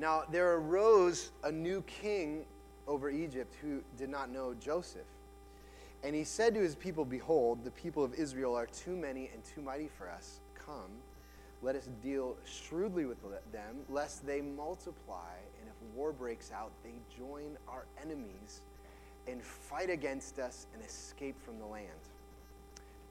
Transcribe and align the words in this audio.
Now, 0.00 0.22
there 0.32 0.54
arose 0.54 1.30
a 1.44 1.52
new 1.52 1.82
king 1.82 2.46
over 2.88 3.10
Egypt 3.10 3.54
who 3.60 3.82
did 3.98 4.08
not 4.08 4.30
know 4.30 4.54
Joseph. 4.54 5.02
And 6.02 6.16
he 6.16 6.24
said 6.24 6.54
to 6.54 6.60
his 6.60 6.74
people, 6.74 7.04
Behold, 7.04 7.64
the 7.64 7.70
people 7.72 8.02
of 8.02 8.14
Israel 8.14 8.56
are 8.56 8.64
too 8.64 8.96
many 8.96 9.28
and 9.34 9.44
too 9.44 9.60
mighty 9.60 9.88
for 9.98 10.08
us. 10.08 10.40
Come, 10.54 10.90
let 11.60 11.76
us 11.76 11.90
deal 12.02 12.38
shrewdly 12.46 13.04
with 13.04 13.20
them, 13.52 13.76
lest 13.90 14.26
they 14.26 14.40
multiply, 14.40 15.36
and 15.60 15.68
if 15.68 15.94
war 15.94 16.12
breaks 16.12 16.50
out, 16.50 16.72
they 16.82 16.94
join 17.18 17.58
our 17.68 17.84
enemies 18.02 18.62
and 19.28 19.42
fight 19.42 19.90
against 19.90 20.38
us 20.38 20.66
and 20.72 20.82
escape 20.82 21.36
from 21.44 21.58
the 21.58 21.66
land. 21.66 21.90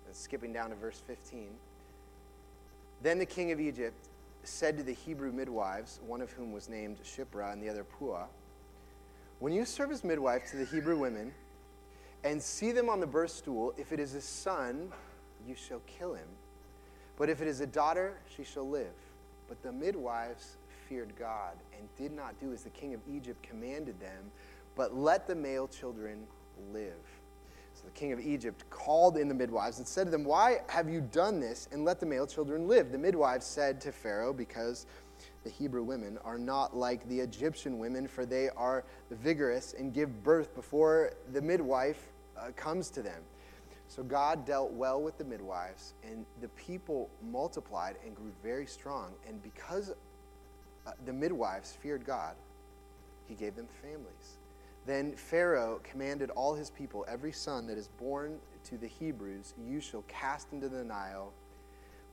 And 0.08 0.16
skipping 0.16 0.52
down 0.52 0.72
to 0.72 0.76
verse 0.76 1.04
15. 1.06 1.50
Then 3.04 3.20
the 3.20 3.28
king 3.28 3.52
of 3.52 3.60
Egypt 3.60 4.08
said 4.44 4.78
to 4.78 4.84
the 4.84 4.94
Hebrew 4.94 5.32
midwives, 5.32 6.00
one 6.06 6.22
of 6.22 6.32
whom 6.32 6.52
was 6.52 6.70
named 6.70 7.00
Shiphrah 7.04 7.54
and 7.54 7.62
the 7.62 7.70
other 7.70 7.84
Puah, 7.84 8.28
When 9.40 9.54
you 9.54 9.66
serve 9.66 9.92
as 9.92 10.04
midwife 10.04 10.50
to 10.52 10.58
the 10.58 10.66
Hebrew 10.66 10.98
women 10.98 11.34
and 12.24 12.42
see 12.42 12.72
them 12.72 12.90
on 12.90 13.00
the 13.00 13.08
birth 13.08 13.32
stool, 13.32 13.74
if 13.78 13.92
it 13.92 14.00
is 14.00 14.14
a 14.16 14.22
son, 14.22 14.92
you 15.48 15.56
shall 15.56 15.82
kill 15.88 16.14
him. 16.14 16.28
But 17.18 17.30
if 17.30 17.42
it 17.42 17.48
is 17.48 17.60
a 17.60 17.68
daughter, 17.68 18.18
she 18.36 18.44
shall 18.44 18.68
live. 18.68 18.94
But 19.48 19.62
the 19.64 19.72
midwives 19.72 20.58
feared 20.88 21.14
God 21.18 21.54
and 21.78 21.88
did 21.98 22.12
not 22.12 22.40
do 22.40 22.52
as 22.54 22.64
the 22.64 22.70
king 22.70 22.94
of 22.94 23.02
Egypt 23.08 23.42
commanded 23.44 24.00
them, 24.00 24.32
but 24.76 24.96
let 24.96 25.28
the 25.28 25.36
male 25.36 25.68
children 25.68 26.26
live. 26.74 26.94
So 27.80 27.86
the 27.86 27.92
king 27.92 28.12
of 28.12 28.20
Egypt 28.20 28.70
called 28.70 29.16
in 29.16 29.30
the 29.30 29.34
midwives 29.34 29.78
and 29.78 29.88
said 29.88 30.04
to 30.04 30.12
them, 30.12 30.26
Why 30.26 30.58
have 30.68 30.90
you 30.90 31.00
done 31.00 31.40
this 31.40 31.70
and 31.72 31.86
let 31.86 32.02
the 32.02 32.06
male 32.06 32.28
children 32.28 32.68
live? 32.68 32.92
The 32.92 32.98
midwives 32.98 33.46
said 33.46 33.80
to 33.82 33.94
Pharaoh, 33.94 34.34
Because 34.34 34.86
the 35.46 35.50
Hebrew 35.50 35.84
women 35.84 36.18
are 36.26 36.38
not 36.38 36.76
like 36.76 37.08
the 37.08 37.18
Egyptian 37.22 37.80
women, 37.80 38.06
for 38.06 38.26
they 38.26 38.50
are 38.50 38.84
vigorous 39.12 39.76
and 39.80 39.94
give 39.94 40.24
birth 40.24 40.54
before 40.56 41.14
the 41.32 41.42
midwife 41.42 42.12
uh, 42.38 42.50
comes 42.58 42.90
to 42.90 43.02
them. 43.02 43.22
So 43.88 44.04
God 44.04 44.46
dealt 44.46 44.74
well 44.74 45.02
with 45.02 45.18
the 45.18 45.24
midwives, 45.24 45.94
and 46.04 46.26
the 46.42 46.50
people 46.50 47.10
multiplied 47.32 47.96
and 48.06 48.14
grew 48.14 48.34
very 48.44 48.66
strong. 48.66 49.14
And 49.26 49.42
because 49.42 49.94
uh, 50.86 50.92
the 51.06 51.14
midwives 51.14 51.78
feared 51.82 52.06
God, 52.06 52.36
he 53.26 53.36
gave 53.36 53.56
them 53.56 53.68
families. 53.82 54.38
Then 54.86 55.14
Pharaoh 55.14 55.82
commanded 55.84 56.30
all 56.32 56.56
his 56.56 56.70
people, 56.70 57.06
Every 57.08 57.32
son 57.32 57.68
that 57.68 57.78
is 57.78 57.88
born 58.00 58.40
to 58.66 58.78
the 58.78 58.88
Hebrews, 58.88 59.54
you 59.68 59.80
shall 59.80 60.04
cast 60.08 60.52
into 60.52 60.70
the 60.70 60.84
Nile, 60.84 61.32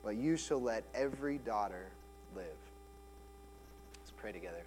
but 0.05 0.17
you 0.17 0.37
shall 0.37 0.61
let 0.61 0.85
every 0.95 1.39
daughter 1.39 1.87
live. 2.35 2.45
Let's 3.99 4.13
pray 4.17 4.33
together. 4.33 4.63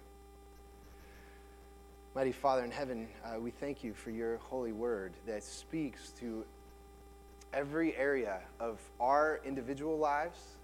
Mighty 2.14 2.32
Father 2.32 2.64
in 2.64 2.72
heaven, 2.72 3.06
uh, 3.24 3.38
we 3.38 3.52
thank 3.52 3.84
you 3.84 3.94
for 3.94 4.10
your 4.10 4.38
holy 4.38 4.72
word 4.72 5.12
that 5.26 5.44
speaks 5.44 6.10
to 6.18 6.44
every 7.52 7.96
area 7.96 8.40
of 8.58 8.80
our 9.00 9.40
individual 9.44 9.96
lives, 9.96 10.56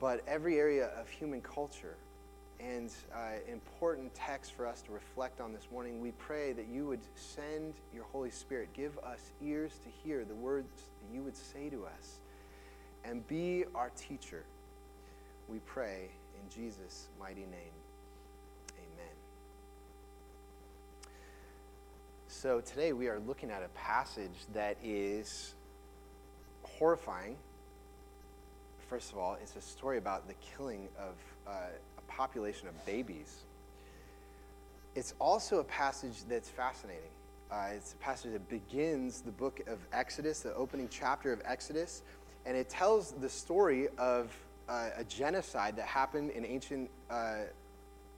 but 0.00 0.22
every 0.26 0.58
area 0.58 0.86
of 1.00 1.08
human 1.08 1.40
culture 1.40 1.96
and 2.60 2.92
uh, 3.14 3.18
important 3.50 4.14
text 4.14 4.52
for 4.52 4.66
us 4.66 4.82
to 4.82 4.92
reflect 4.92 5.40
on 5.40 5.52
this 5.52 5.68
morning. 5.70 6.00
We 6.00 6.10
pray 6.12 6.52
that 6.52 6.66
you 6.68 6.86
would 6.86 7.00
send 7.14 7.74
your 7.94 8.04
Holy 8.04 8.30
Spirit, 8.30 8.70
give 8.72 8.98
us 8.98 9.32
ears 9.42 9.78
to 9.84 9.88
hear 10.02 10.24
the 10.24 10.34
words 10.34 10.68
that 10.74 11.14
you 11.14 11.22
would 11.22 11.36
say 11.36 11.68
to 11.70 11.86
us, 11.86 12.18
and 13.04 13.26
be 13.28 13.64
our 13.74 13.90
teacher. 13.90 14.44
We 15.48 15.58
pray 15.60 16.10
in 16.34 16.50
Jesus' 16.50 17.08
mighty 17.20 17.42
name. 17.42 17.76
Amen. 18.76 19.14
So 22.26 22.60
today 22.60 22.92
we 22.92 23.08
are 23.08 23.20
looking 23.20 23.50
at 23.50 23.62
a 23.62 23.68
passage 23.68 24.46
that 24.52 24.76
is 24.82 25.54
horrifying. 26.62 27.36
First 28.90 29.12
of 29.12 29.18
all, 29.18 29.36
it's 29.40 29.54
a 29.54 29.60
story 29.60 29.98
about 29.98 30.26
the 30.26 30.34
killing 30.56 30.88
of. 30.98 31.14
Uh, 31.46 31.52
population 32.08 32.68
of 32.68 32.86
babies. 32.86 33.44
It's 34.94 35.14
also 35.20 35.60
a 35.60 35.64
passage 35.64 36.24
that's 36.28 36.48
fascinating. 36.48 37.10
Uh, 37.50 37.68
it's 37.74 37.92
a 37.92 37.96
passage 37.96 38.32
that 38.32 38.48
begins 38.48 39.20
the 39.20 39.30
book 39.30 39.60
of 39.66 39.78
Exodus, 39.92 40.40
the 40.40 40.54
opening 40.54 40.88
chapter 40.90 41.32
of 41.32 41.40
Exodus, 41.44 42.02
and 42.44 42.56
it 42.56 42.68
tells 42.68 43.12
the 43.12 43.28
story 43.28 43.88
of 43.96 44.34
uh, 44.68 44.90
a 44.96 45.04
genocide 45.04 45.76
that 45.76 45.86
happened 45.86 46.30
in 46.30 46.44
ancient, 46.44 46.90
uh, 47.10 47.36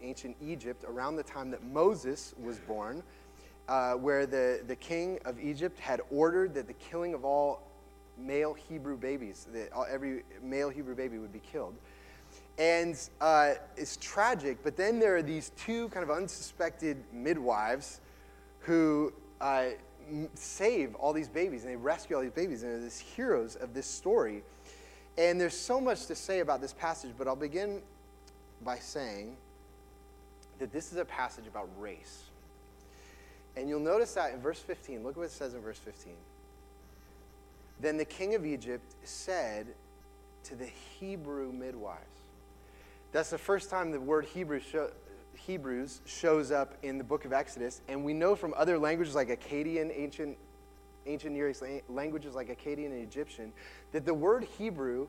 ancient 0.02 0.36
Egypt 0.42 0.84
around 0.88 1.16
the 1.16 1.22
time 1.22 1.50
that 1.50 1.62
Moses 1.64 2.34
was 2.42 2.58
born, 2.58 3.02
uh, 3.68 3.92
where 3.94 4.26
the, 4.26 4.62
the 4.66 4.76
king 4.76 5.18
of 5.24 5.38
Egypt 5.38 5.78
had 5.78 6.00
ordered 6.10 6.54
that 6.54 6.66
the 6.66 6.72
killing 6.74 7.14
of 7.14 7.24
all 7.24 7.62
male 8.18 8.54
Hebrew 8.54 8.96
babies, 8.96 9.46
that 9.52 9.70
every 9.88 10.24
male 10.42 10.70
Hebrew 10.70 10.94
baby 10.94 11.18
would 11.18 11.32
be 11.32 11.40
killed. 11.40 11.74
And 12.58 12.98
uh, 13.20 13.54
it's 13.76 13.96
tragic, 13.96 14.58
but 14.62 14.76
then 14.76 14.98
there 14.98 15.16
are 15.16 15.22
these 15.22 15.50
two 15.56 15.88
kind 15.88 16.02
of 16.02 16.10
unsuspected 16.10 17.02
midwives 17.12 18.00
who 18.60 19.12
uh, 19.40 19.66
save 20.34 20.94
all 20.96 21.12
these 21.12 21.28
babies 21.28 21.62
and 21.62 21.72
they 21.72 21.76
rescue 21.76 22.16
all 22.16 22.22
these 22.22 22.32
babies, 22.32 22.62
and 22.62 22.72
they're 22.72 22.80
these 22.80 22.98
heroes 22.98 23.56
of 23.56 23.72
this 23.72 23.86
story. 23.86 24.42
And 25.16 25.40
there's 25.40 25.56
so 25.56 25.80
much 25.80 26.06
to 26.06 26.14
say 26.14 26.40
about 26.40 26.60
this 26.60 26.72
passage, 26.72 27.12
but 27.16 27.26
I'll 27.26 27.36
begin 27.36 27.82
by 28.62 28.78
saying 28.78 29.36
that 30.58 30.72
this 30.72 30.92
is 30.92 30.98
a 30.98 31.04
passage 31.04 31.46
about 31.46 31.68
race. 31.78 32.24
And 33.56 33.68
you'll 33.68 33.80
notice 33.80 34.14
that 34.14 34.32
in 34.32 34.40
verse 34.40 34.60
15. 34.60 35.02
Look 35.02 35.16
what 35.16 35.24
it 35.24 35.30
says 35.30 35.54
in 35.54 35.60
verse 35.60 35.78
15. 35.78 36.12
Then 37.80 37.96
the 37.96 38.04
king 38.04 38.34
of 38.34 38.46
Egypt 38.46 38.94
said 39.04 39.66
to 40.44 40.54
the 40.54 40.68
Hebrew 40.98 41.52
midwives, 41.52 42.19
that's 43.12 43.30
the 43.30 43.38
first 43.38 43.70
time 43.70 43.90
the 43.90 44.00
word 44.00 44.24
Hebrew 44.24 44.60
show, 44.60 44.90
Hebrews 45.34 46.00
shows 46.04 46.50
up 46.50 46.76
in 46.82 46.98
the 46.98 47.04
book 47.04 47.24
of 47.24 47.32
Exodus. 47.32 47.80
And 47.88 48.04
we 48.04 48.12
know 48.12 48.36
from 48.36 48.54
other 48.56 48.78
languages 48.78 49.14
like 49.14 49.28
Akkadian, 49.28 49.90
ancient, 49.94 50.36
ancient 51.06 51.32
Near 51.32 51.50
East 51.50 51.62
languages 51.88 52.34
like 52.34 52.48
Akkadian 52.48 52.86
and 52.86 53.02
Egyptian, 53.02 53.52
that 53.92 54.04
the 54.04 54.14
word 54.14 54.44
Hebrew 54.58 55.08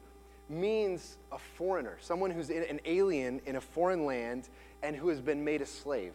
means 0.50 1.18
a 1.32 1.38
foreigner, 1.38 1.98
someone 2.02 2.32
who's 2.32 2.50
an 2.50 2.80
alien 2.86 3.42
in 3.46 3.56
a 3.56 3.62
foreign 3.62 4.06
land 4.06 4.50
and 4.84 4.96
who 4.96 5.10
has 5.10 5.22
been 5.22 5.44
made 5.44 5.62
a 5.62 5.66
slave. 5.66 6.14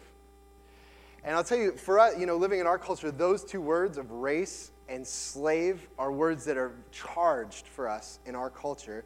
And 1.25 1.35
I'll 1.35 1.45
tell 1.45 1.59
you, 1.59 1.73
for 1.73 1.99
us, 1.99 2.19
you 2.19 2.27
know, 2.27 2.37
living 2.37 2.61
in 2.61 2.67
our 2.67 2.79
culture, 2.79 3.11
those 3.11 3.45
two 3.45 3.61
words 3.61 3.99
of 3.99 4.11
race 4.11 4.71
and 4.89 5.07
slave 5.07 5.89
are 5.99 6.13
words 6.13 6.45
that 6.45 6.57
are 6.57 6.73
charged 6.93 7.67
for 7.67 7.89
us 7.89 8.21
in 8.27 8.35
our 8.35 8.51
culture. 8.51 9.05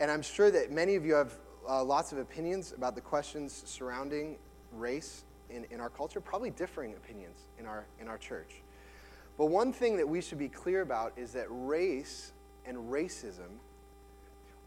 And 0.00 0.10
I'm 0.10 0.22
sure 0.22 0.50
that 0.50 0.70
many 0.70 0.94
of 0.94 1.04
you 1.04 1.14
have 1.14 1.36
uh, 1.68 1.84
lots 1.84 2.12
of 2.12 2.18
opinions 2.18 2.72
about 2.72 2.94
the 2.94 3.00
questions 3.00 3.62
surrounding 3.66 4.36
race 4.72 5.24
in, 5.50 5.66
in 5.70 5.80
our 5.80 5.90
culture, 5.90 6.20
probably 6.20 6.50
differing 6.50 6.94
opinions 6.94 7.40
in 7.58 7.66
our, 7.66 7.84
in 8.00 8.08
our 8.08 8.18
church. 8.18 8.62
But 9.36 9.46
one 9.46 9.72
thing 9.72 9.96
that 9.98 10.08
we 10.08 10.20
should 10.20 10.38
be 10.38 10.48
clear 10.48 10.80
about 10.80 11.12
is 11.16 11.32
that 11.32 11.46
race 11.48 12.32
and 12.66 12.76
racism 12.90 13.58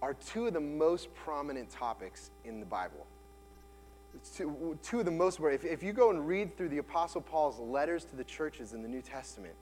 are 0.01 0.13
two 0.13 0.47
of 0.47 0.53
the 0.53 0.59
most 0.59 1.13
prominent 1.13 1.69
topics 1.69 2.31
in 2.45 2.59
the 2.59 2.65
Bible. 2.65 3.05
Two, 4.35 4.77
two 4.83 4.99
of 4.99 5.05
the 5.05 5.11
most, 5.11 5.39
if, 5.39 5.63
if 5.63 5.83
you 5.83 5.93
go 5.93 6.09
and 6.09 6.27
read 6.27 6.57
through 6.57 6.69
the 6.69 6.79
Apostle 6.79 7.21
Paul's 7.21 7.59
letters 7.59 8.03
to 8.05 8.15
the 8.15 8.23
churches 8.23 8.73
in 8.73 8.81
the 8.81 8.87
New 8.89 9.01
Testament, 9.01 9.55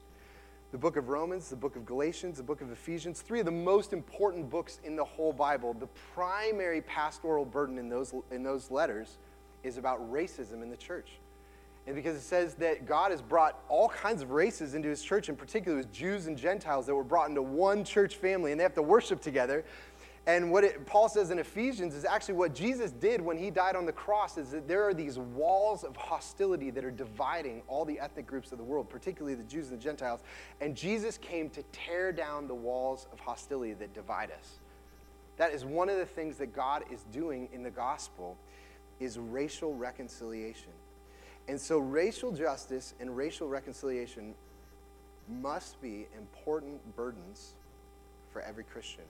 the 0.72 0.78
book 0.78 0.96
of 0.96 1.08
Romans, 1.08 1.48
the 1.48 1.56
book 1.56 1.74
of 1.74 1.84
Galatians, 1.84 2.36
the 2.36 2.42
book 2.42 2.60
of 2.60 2.70
Ephesians, 2.70 3.22
three 3.22 3.40
of 3.40 3.46
the 3.46 3.50
most 3.50 3.92
important 3.92 4.48
books 4.48 4.78
in 4.84 4.94
the 4.94 5.04
whole 5.04 5.32
Bible. 5.32 5.74
The 5.74 5.88
primary 6.14 6.80
pastoral 6.82 7.44
burden 7.44 7.76
in 7.76 7.88
those, 7.88 8.14
in 8.30 8.42
those 8.42 8.70
letters 8.70 9.18
is 9.64 9.78
about 9.78 10.00
racism 10.12 10.62
in 10.62 10.70
the 10.70 10.76
church. 10.76 11.10
And 11.86 11.96
because 11.96 12.14
it 12.14 12.20
says 12.20 12.54
that 12.56 12.86
God 12.86 13.10
has 13.10 13.20
brought 13.20 13.58
all 13.68 13.88
kinds 13.88 14.22
of 14.22 14.30
races 14.30 14.74
into 14.74 14.88
his 14.88 15.02
church, 15.02 15.28
in 15.28 15.34
particular, 15.34 15.78
with 15.78 15.92
Jews 15.92 16.28
and 16.28 16.36
Gentiles 16.36 16.86
that 16.86 16.94
were 16.94 17.02
brought 17.02 17.30
into 17.30 17.42
one 17.42 17.82
church 17.82 18.16
family, 18.16 18.52
and 18.52 18.60
they 18.60 18.62
have 18.62 18.74
to 18.74 18.82
worship 18.82 19.20
together. 19.20 19.64
And 20.26 20.52
what 20.52 20.64
it, 20.64 20.84
Paul 20.86 21.08
says 21.08 21.30
in 21.30 21.38
Ephesians 21.38 21.94
is 21.94 22.04
actually 22.04 22.34
what 22.34 22.54
Jesus 22.54 22.90
did 22.90 23.20
when 23.20 23.38
he 23.38 23.50
died 23.50 23.74
on 23.74 23.86
the 23.86 23.92
cross 23.92 24.36
is 24.36 24.50
that 24.50 24.68
there 24.68 24.86
are 24.86 24.92
these 24.92 25.18
walls 25.18 25.82
of 25.82 25.96
hostility 25.96 26.70
that 26.70 26.84
are 26.84 26.90
dividing 26.90 27.62
all 27.68 27.86
the 27.86 27.98
ethnic 27.98 28.26
groups 28.26 28.52
of 28.52 28.58
the 28.58 28.64
world, 28.64 28.90
particularly 28.90 29.34
the 29.34 29.44
Jews 29.44 29.70
and 29.70 29.78
the 29.78 29.82
Gentiles. 29.82 30.20
And 30.60 30.76
Jesus 30.76 31.16
came 31.16 31.48
to 31.50 31.62
tear 31.72 32.12
down 32.12 32.48
the 32.48 32.54
walls 32.54 33.06
of 33.12 33.20
hostility 33.20 33.72
that 33.74 33.94
divide 33.94 34.30
us. 34.30 34.58
That 35.38 35.54
is 35.54 35.64
one 35.64 35.88
of 35.88 35.96
the 35.96 36.06
things 36.06 36.36
that 36.36 36.54
God 36.54 36.84
is 36.92 37.02
doing 37.12 37.48
in 37.52 37.62
the 37.62 37.70
gospel 37.70 38.36
is 39.00 39.18
racial 39.18 39.74
reconciliation. 39.74 40.72
And 41.48 41.58
so 41.58 41.78
racial 41.78 42.30
justice 42.30 42.92
and 43.00 43.16
racial 43.16 43.48
reconciliation 43.48 44.34
must 45.40 45.80
be 45.80 46.06
important 46.18 46.78
burdens 46.94 47.54
for 48.32 48.42
every 48.42 48.64
Christian 48.64 49.04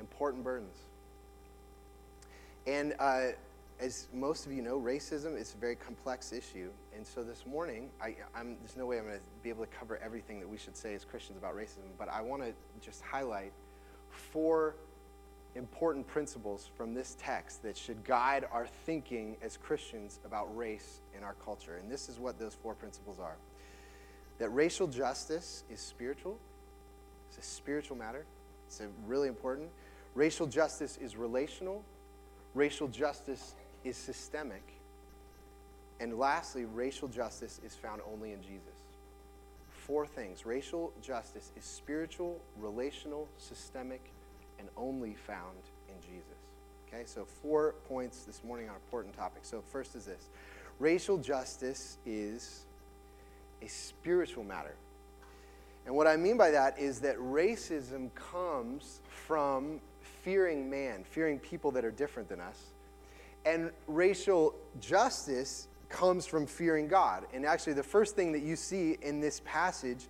important 0.00 0.42
burdens. 0.42 0.76
And 2.66 2.94
uh, 2.98 3.28
as 3.80 4.08
most 4.12 4.46
of 4.46 4.52
you 4.52 4.62
know, 4.62 4.78
racism 4.78 5.38
is 5.38 5.54
a 5.54 5.56
very 5.58 5.76
complex 5.76 6.32
issue. 6.32 6.70
And 6.94 7.06
so 7.06 7.22
this 7.22 7.46
morning, 7.46 7.90
I, 8.02 8.16
there's 8.34 8.76
no 8.76 8.86
way 8.86 8.98
I'm 8.98 9.04
going 9.04 9.16
to 9.16 9.22
be 9.42 9.48
able 9.48 9.64
to 9.64 9.70
cover 9.70 9.98
everything 10.02 10.40
that 10.40 10.48
we 10.48 10.58
should 10.58 10.76
say 10.76 10.94
as 10.94 11.04
Christians 11.04 11.38
about 11.38 11.56
racism, 11.56 11.88
but 11.98 12.08
I 12.08 12.20
want 12.20 12.42
to 12.42 12.52
just 12.84 13.02
highlight 13.02 13.52
four 14.10 14.74
important 15.54 16.06
principles 16.06 16.68
from 16.76 16.94
this 16.94 17.16
text 17.18 17.62
that 17.62 17.76
should 17.76 18.04
guide 18.04 18.46
our 18.52 18.66
thinking 18.86 19.36
as 19.42 19.56
Christians 19.56 20.20
about 20.24 20.54
race 20.56 21.00
in 21.16 21.24
our 21.24 21.34
culture. 21.44 21.76
And 21.82 21.90
this 21.90 22.08
is 22.08 22.18
what 22.18 22.38
those 22.38 22.54
four 22.54 22.74
principles 22.74 23.18
are 23.18 23.36
that 24.38 24.48
racial 24.50 24.86
justice 24.86 25.64
is 25.70 25.80
spiritual, 25.80 26.38
it's 27.28 27.38
a 27.38 27.50
spiritual 27.50 27.96
matter, 27.96 28.24
it's 28.66 28.80
really 29.06 29.28
important. 29.28 29.68
Racial 30.14 30.46
justice 30.46 30.96
is 30.96 31.16
relational, 31.16 31.84
racial 32.54 32.88
justice 32.88 33.54
is 33.84 33.96
systemic. 33.96 34.62
And 36.00 36.18
lastly, 36.18 36.64
racial 36.64 37.08
justice 37.08 37.60
is 37.64 37.74
found 37.74 38.00
only 38.10 38.32
in 38.32 38.42
Jesus. 38.42 38.64
Four 39.70 40.06
things 40.06 40.46
racial 40.46 40.92
justice 41.02 41.52
is 41.56 41.64
spiritual, 41.64 42.40
relational, 42.58 43.28
systemic, 43.38 44.10
and 44.58 44.68
only 44.76 45.14
found 45.14 45.58
in 45.88 45.94
Jesus. 46.00 46.38
Okay, 46.88 47.02
so 47.06 47.24
four 47.24 47.74
points 47.88 48.24
this 48.24 48.42
morning 48.42 48.68
on 48.68 48.74
important 48.74 49.16
topics. 49.16 49.48
So, 49.48 49.62
first 49.72 49.94
is 49.94 50.06
this 50.06 50.28
racial 50.78 51.18
justice 51.18 51.98
is 52.04 52.66
a 53.62 53.68
spiritual 53.68 54.42
matter. 54.42 54.74
And 55.86 55.94
what 55.94 56.06
I 56.06 56.16
mean 56.16 56.36
by 56.36 56.50
that 56.50 56.78
is 56.78 57.00
that 57.00 57.16
racism 57.18 58.14
comes 58.14 59.00
from 59.08 59.80
fearing 60.22 60.70
man, 60.70 61.04
fearing 61.04 61.38
people 61.38 61.70
that 61.72 61.84
are 61.84 61.90
different 61.90 62.28
than 62.28 62.40
us. 62.40 62.58
And 63.44 63.70
racial 63.86 64.54
justice 64.80 65.68
comes 65.88 66.26
from 66.26 66.46
fearing 66.46 66.88
God. 66.88 67.26
And 67.32 67.44
actually, 67.44 67.72
the 67.72 67.82
first 67.82 68.16
thing 68.16 68.32
that 68.32 68.42
you 68.42 68.56
see 68.56 68.96
in 69.02 69.20
this 69.20 69.40
passage 69.44 70.06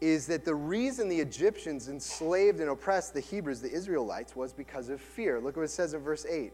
is 0.00 0.26
that 0.26 0.44
the 0.44 0.54
reason 0.54 1.08
the 1.08 1.18
Egyptians 1.18 1.88
enslaved 1.88 2.60
and 2.60 2.68
oppressed 2.68 3.14
the 3.14 3.20
Hebrews, 3.20 3.60
the 3.60 3.72
Israelites, 3.72 4.36
was 4.36 4.52
because 4.52 4.88
of 4.88 5.00
fear. 5.00 5.40
Look 5.40 5.56
what 5.56 5.62
it 5.62 5.70
says 5.70 5.94
in 5.94 6.00
verse 6.00 6.26
8. 6.26 6.52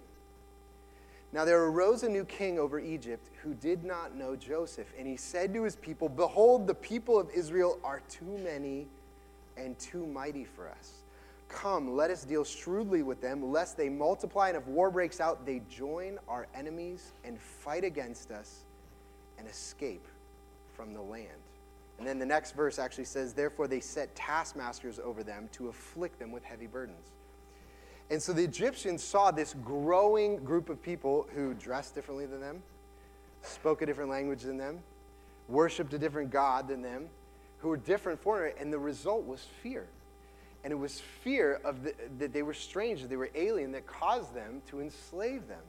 Now 1.33 1.45
there 1.45 1.63
arose 1.63 2.03
a 2.03 2.09
new 2.09 2.25
king 2.25 2.59
over 2.59 2.81
Egypt 2.81 3.29
who 3.43 3.55
did 3.55 3.85
not 3.85 4.17
know 4.17 4.35
Joseph. 4.35 4.93
And 4.99 5.07
he 5.07 5.17
said 5.17 5.55
to 5.55 5.63
his 5.63 5.77
people, 5.77 6.09
Behold, 6.09 6.67
the 6.67 6.75
people 6.75 7.19
of 7.19 7.31
Israel 7.31 7.79
are 7.85 8.03
too 8.09 8.39
many 8.43 8.87
and 9.57 9.79
too 9.79 10.07
mighty 10.07 10.45
for 10.45 10.69
us. 10.69 11.00
Come, 11.53 11.97
let 11.97 12.11
us 12.11 12.25
deal 12.25 12.45
shrewdly 12.45 13.03
with 13.03 13.21
them, 13.21 13.51
lest 13.51 13.77
they 13.77 13.89
multiply, 13.89 14.49
and 14.49 14.57
if 14.57 14.67
war 14.67 14.91
breaks 14.91 15.21
out, 15.21 15.45
they 15.45 15.63
join 15.69 16.19
our 16.29 16.47
enemies 16.55 17.13
and 17.25 17.39
fight 17.39 17.85
against 17.85 18.31
us 18.31 18.65
and 19.39 19.49
escape 19.49 20.07
from 20.75 20.95
the 20.95 21.03
land. 21.03 21.29
And 21.99 22.07
then 22.07 22.19
the 22.19 22.27
next 22.27 22.53
verse 22.53 22.79
actually 22.79 23.05
says, 23.05 23.35
Therefore 23.35 23.69
they 23.69 23.81
set 23.81 24.15
taskmasters 24.15 24.99
over 24.99 25.23
them 25.23 25.49
to 25.53 25.69
afflict 25.69 26.19
them 26.19 26.33
with 26.33 26.43
heavy 26.45 26.67
burdens. 26.67 27.13
And 28.11 28.23
so 28.23 28.33
the 28.33 28.43
Egyptians 28.43 29.05
saw 29.05 29.31
this 29.31 29.55
growing 29.65 30.43
group 30.45 30.71
of 30.71 30.83
people 30.83 31.27
who 31.35 31.53
dressed 31.55 31.95
differently 31.95 32.27
than 32.27 32.41
them, 32.41 32.63
spoke 33.43 33.83
a 33.83 33.87
different 33.87 34.11
language 34.11 34.43
than 34.43 34.57
them, 34.57 34.81
worshiped 35.49 35.93
a 35.95 35.99
different 35.99 36.31
God 36.31 36.69
than 36.69 36.81
them, 36.81 37.09
who 37.59 37.69
were 37.69 37.77
different 37.77 38.21
for 38.21 38.47
it, 38.47 38.57
and 38.59 38.73
the 38.73 38.79
result 38.79 39.27
was 39.27 39.47
fear. 39.63 39.87
And 40.63 40.73
it 40.73 40.77
was 40.77 41.01
fear 41.23 41.61
of 41.65 41.85
the, 41.85 41.95
that 42.19 42.33
they 42.33 42.43
were 42.43 42.55
strange, 42.55 43.01
that 43.01 43.09
they 43.09 43.17
were 43.17 43.31
alien, 43.35 43.73
that 43.73 43.87
caused 43.87 44.35
them 44.35 44.61
to 44.69 44.81
enslave 44.81 45.49
them. 45.49 45.63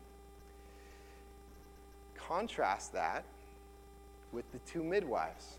Contrast 2.16 2.94
that 2.94 3.24
with 4.32 4.50
the 4.52 4.60
two 4.60 4.84
midwives. 4.84 5.58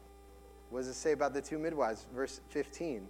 What 0.71 0.81
does 0.81 0.89
it 0.89 0.95
say 0.95 1.13
about 1.13 1.35
the 1.35 1.41
two 1.41 1.59
midwives? 1.59 2.07
Verse 2.15 2.41
15. 2.51 3.07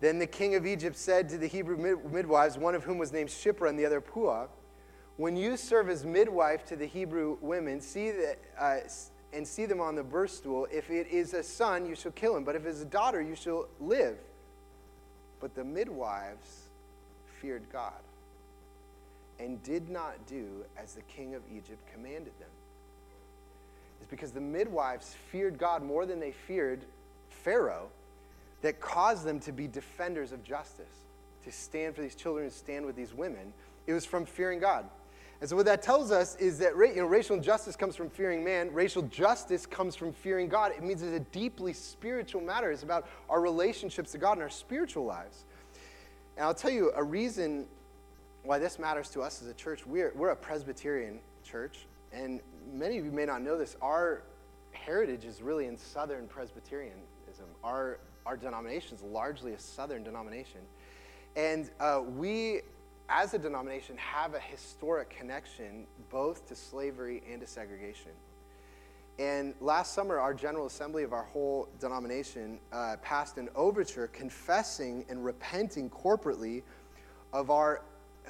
Then 0.00 0.18
the 0.18 0.26
king 0.26 0.54
of 0.54 0.66
Egypt 0.66 0.96
said 0.96 1.28
to 1.30 1.38
the 1.38 1.46
Hebrew 1.46 1.98
midwives, 2.10 2.58
one 2.58 2.74
of 2.74 2.84
whom 2.84 2.98
was 2.98 3.12
named 3.12 3.30
Shiphrah 3.30 3.70
and 3.70 3.78
the 3.78 3.86
other 3.86 4.00
Puah, 4.00 4.46
When 5.16 5.36
you 5.36 5.56
serve 5.56 5.88
as 5.88 6.04
midwife 6.04 6.64
to 6.66 6.76
the 6.76 6.86
Hebrew 6.86 7.38
women, 7.40 7.80
see 7.80 8.10
that, 8.10 8.38
uh, 8.58 8.76
and 9.32 9.46
see 9.46 9.66
them 9.66 9.80
on 9.80 9.94
the 9.94 10.02
birth 10.02 10.30
stool, 10.30 10.66
if 10.70 10.90
it 10.90 11.08
is 11.08 11.32
a 11.32 11.42
son, 11.42 11.86
you 11.86 11.94
shall 11.94 12.12
kill 12.12 12.36
him, 12.36 12.44
but 12.44 12.54
if 12.54 12.66
it 12.66 12.68
is 12.68 12.82
a 12.82 12.86
daughter, 12.86 13.22
you 13.22 13.34
shall 13.34 13.68
live. 13.80 14.18
But 15.40 15.54
the 15.54 15.64
midwives 15.64 16.68
feared 17.40 17.62
God 17.72 17.92
and 19.38 19.62
did 19.62 19.90
not 19.90 20.26
do 20.26 20.64
as 20.76 20.94
the 20.94 21.02
king 21.02 21.34
of 21.34 21.42
Egypt 21.54 21.80
commanded 21.92 22.32
them. 22.38 22.48
It's 24.00 24.10
because 24.10 24.32
the 24.32 24.40
midwives 24.40 25.14
feared 25.30 25.58
God 25.58 25.82
more 25.82 26.06
than 26.06 26.20
they 26.20 26.32
feared 26.32 26.84
Pharaoh 27.28 27.88
that 28.62 28.80
caused 28.80 29.24
them 29.24 29.38
to 29.40 29.52
be 29.52 29.66
defenders 29.68 30.32
of 30.32 30.42
justice, 30.42 30.86
to 31.44 31.52
stand 31.52 31.94
for 31.94 32.02
these 32.02 32.14
children 32.14 32.46
and 32.46 32.52
stand 32.52 32.86
with 32.86 32.96
these 32.96 33.14
women. 33.14 33.52
It 33.86 33.92
was 33.92 34.04
from 34.04 34.24
fearing 34.24 34.58
God. 34.58 34.86
And 35.40 35.48
so, 35.48 35.56
what 35.56 35.66
that 35.66 35.82
tells 35.82 36.10
us 36.10 36.36
is 36.36 36.58
that 36.58 36.74
you 36.76 36.96
know, 36.96 37.06
racial 37.06 37.36
injustice 37.36 37.76
comes 37.76 37.94
from 37.94 38.08
fearing 38.08 38.42
man, 38.42 38.72
racial 38.72 39.02
justice 39.02 39.66
comes 39.66 39.94
from 39.94 40.12
fearing 40.12 40.48
God. 40.48 40.72
It 40.72 40.82
means 40.82 41.02
it's 41.02 41.12
a 41.12 41.20
deeply 41.20 41.72
spiritual 41.72 42.40
matter. 42.40 42.70
It's 42.70 42.82
about 42.82 43.06
our 43.28 43.40
relationships 43.40 44.12
to 44.12 44.18
God 44.18 44.32
and 44.32 44.42
our 44.42 44.50
spiritual 44.50 45.04
lives. 45.04 45.44
And 46.36 46.46
I'll 46.46 46.54
tell 46.54 46.70
you 46.70 46.92
a 46.94 47.02
reason 47.02 47.66
why 48.44 48.58
this 48.58 48.78
matters 48.78 49.10
to 49.10 49.20
us 49.20 49.42
as 49.42 49.48
a 49.48 49.54
church. 49.54 49.86
We're, 49.86 50.12
we're 50.14 50.30
a 50.30 50.36
Presbyterian 50.36 51.18
church, 51.44 51.86
and 52.12 52.40
many 52.72 52.98
of 52.98 53.04
you 53.04 53.10
may 53.10 53.26
not 53.26 53.42
know 53.42 53.58
this. 53.58 53.76
Our 53.82 54.22
heritage 54.72 55.24
is 55.24 55.42
really 55.42 55.66
in 55.66 55.76
Southern 55.76 56.26
Presbyterianism. 56.28 57.46
Our 57.64 57.98
our 58.26 58.36
denomination 58.36 58.96
is 58.96 59.02
largely 59.02 59.52
a 59.52 59.58
Southern 59.58 60.02
denomination. 60.02 60.60
And 61.36 61.70
uh, 61.78 62.02
we, 62.16 62.62
as 63.08 63.34
a 63.34 63.38
denomination, 63.38 63.96
have 63.96 64.34
a 64.34 64.40
historic 64.40 65.10
connection 65.10 65.86
both 66.10 66.46
to 66.48 66.54
slavery 66.54 67.22
and 67.30 67.40
to 67.40 67.46
segregation. 67.46 68.12
And 69.18 69.54
last 69.60 69.94
summer, 69.94 70.18
our 70.18 70.34
General 70.34 70.66
Assembly 70.66 71.02
of 71.02 71.12
our 71.12 71.22
whole 71.22 71.68
denomination 71.80 72.58
uh, 72.72 72.96
passed 73.00 73.38
an 73.38 73.48
overture 73.54 74.08
confessing 74.08 75.06
and 75.08 75.24
repenting 75.24 75.88
corporately 75.88 76.62
of 77.32 77.50
our 77.50 77.82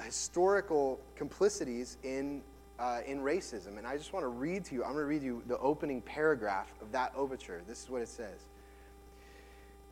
historical 0.03 0.99
complicities 1.15 1.97
in, 2.03 2.41
uh, 2.79 2.99
in 3.05 3.19
racism. 3.19 3.77
And 3.77 3.85
I 3.85 3.97
just 3.97 4.13
want 4.13 4.23
to 4.23 4.29
read 4.29 4.63
to 4.65 4.75
you, 4.75 4.83
I'm 4.83 4.93
going 4.93 5.03
to 5.03 5.07
read 5.07 5.23
you 5.23 5.43
the 5.47 5.57
opening 5.57 6.01
paragraph 6.01 6.73
of 6.81 6.91
that 6.93 7.11
overture. 7.15 7.61
This 7.67 7.83
is 7.83 7.89
what 7.89 8.01
it 8.01 8.07
says. 8.07 8.45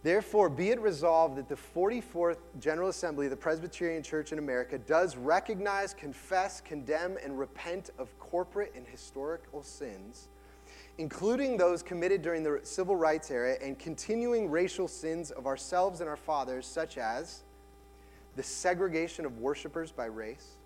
Therefore, 0.05 0.49
be 0.49 0.69
it 0.69 0.79
resolved 0.81 1.35
that 1.37 1.49
the 1.49 1.55
44th 1.55 2.37
General 2.59 2.89
Assembly 2.89 3.25
of 3.25 3.31
the 3.31 3.37
Presbyterian 3.37 4.03
Church 4.03 4.31
in 4.31 4.37
America 4.37 4.77
does 4.77 5.17
recognize, 5.17 5.95
confess, 5.95 6.61
condemn, 6.61 7.17
and 7.23 7.39
repent 7.39 7.89
of 7.97 8.15
corporate 8.19 8.71
and 8.75 8.85
historical 8.85 9.63
sins, 9.63 10.27
including 10.99 11.57
those 11.57 11.81
committed 11.81 12.21
during 12.21 12.43
the 12.43 12.59
civil 12.61 12.95
rights 12.95 13.31
era 13.31 13.55
and 13.63 13.79
continuing 13.79 14.51
racial 14.51 14.87
sins 14.87 15.31
of 15.31 15.47
ourselves 15.47 16.01
and 16.01 16.07
our 16.07 16.17
fathers, 16.17 16.67
such 16.67 16.99
as 16.99 17.41
the 18.35 18.43
segregation 18.43 19.25
of 19.25 19.39
worshipers 19.39 19.91
by 19.91 20.05
race, 20.05 20.57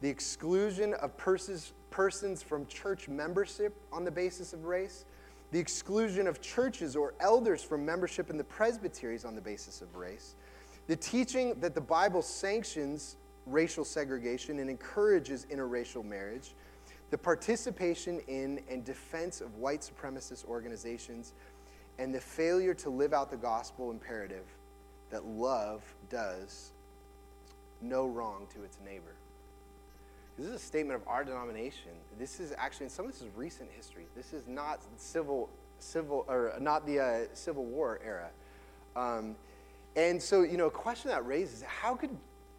the 0.00 0.08
exclusion 0.08 0.94
of 0.94 1.14
persons, 1.18 1.74
persons 1.90 2.42
from 2.42 2.64
church 2.64 3.10
membership 3.10 3.76
on 3.92 4.04
the 4.06 4.10
basis 4.10 4.54
of 4.54 4.64
race, 4.64 5.04
the 5.54 5.60
exclusion 5.60 6.26
of 6.26 6.40
churches 6.40 6.96
or 6.96 7.14
elders 7.20 7.62
from 7.62 7.86
membership 7.86 8.28
in 8.28 8.36
the 8.36 8.42
presbyteries 8.42 9.24
on 9.24 9.36
the 9.36 9.40
basis 9.40 9.82
of 9.82 9.94
race, 9.94 10.34
the 10.88 10.96
teaching 10.96 11.54
that 11.60 11.76
the 11.76 11.80
Bible 11.80 12.22
sanctions 12.22 13.14
racial 13.46 13.84
segregation 13.84 14.58
and 14.58 14.68
encourages 14.68 15.46
interracial 15.52 16.04
marriage, 16.04 16.56
the 17.10 17.18
participation 17.18 18.18
in 18.26 18.64
and 18.68 18.84
defense 18.84 19.40
of 19.40 19.54
white 19.54 19.88
supremacist 19.88 20.44
organizations, 20.46 21.34
and 22.00 22.12
the 22.12 22.20
failure 22.20 22.74
to 22.74 22.90
live 22.90 23.12
out 23.12 23.30
the 23.30 23.36
gospel 23.36 23.92
imperative 23.92 24.46
that 25.10 25.24
love 25.24 25.84
does 26.10 26.72
no 27.80 28.08
wrong 28.08 28.48
to 28.52 28.64
its 28.64 28.80
neighbor. 28.84 29.14
This 30.36 30.48
is 30.48 30.54
a 30.54 30.58
statement 30.58 31.00
of 31.00 31.06
our 31.06 31.24
denomination. 31.24 31.92
This 32.18 32.40
is 32.40 32.52
actually, 32.58 32.86
and 32.86 32.92
some 32.92 33.06
of 33.06 33.12
this 33.12 33.22
is 33.22 33.28
recent 33.36 33.70
history. 33.76 34.06
This 34.16 34.32
is 34.32 34.48
not 34.48 34.80
civil, 34.96 35.48
civil, 35.78 36.24
or 36.28 36.54
not 36.60 36.86
the 36.86 37.00
uh, 37.00 37.18
Civil 37.34 37.64
War 37.64 38.00
era. 38.04 38.30
Um, 38.96 39.36
and 39.94 40.20
so, 40.20 40.42
you 40.42 40.56
know, 40.56 40.66
a 40.66 40.72
question 40.72 41.10
that 41.10 41.24
raises: 41.24 41.62
How 41.62 41.94
could 41.94 42.10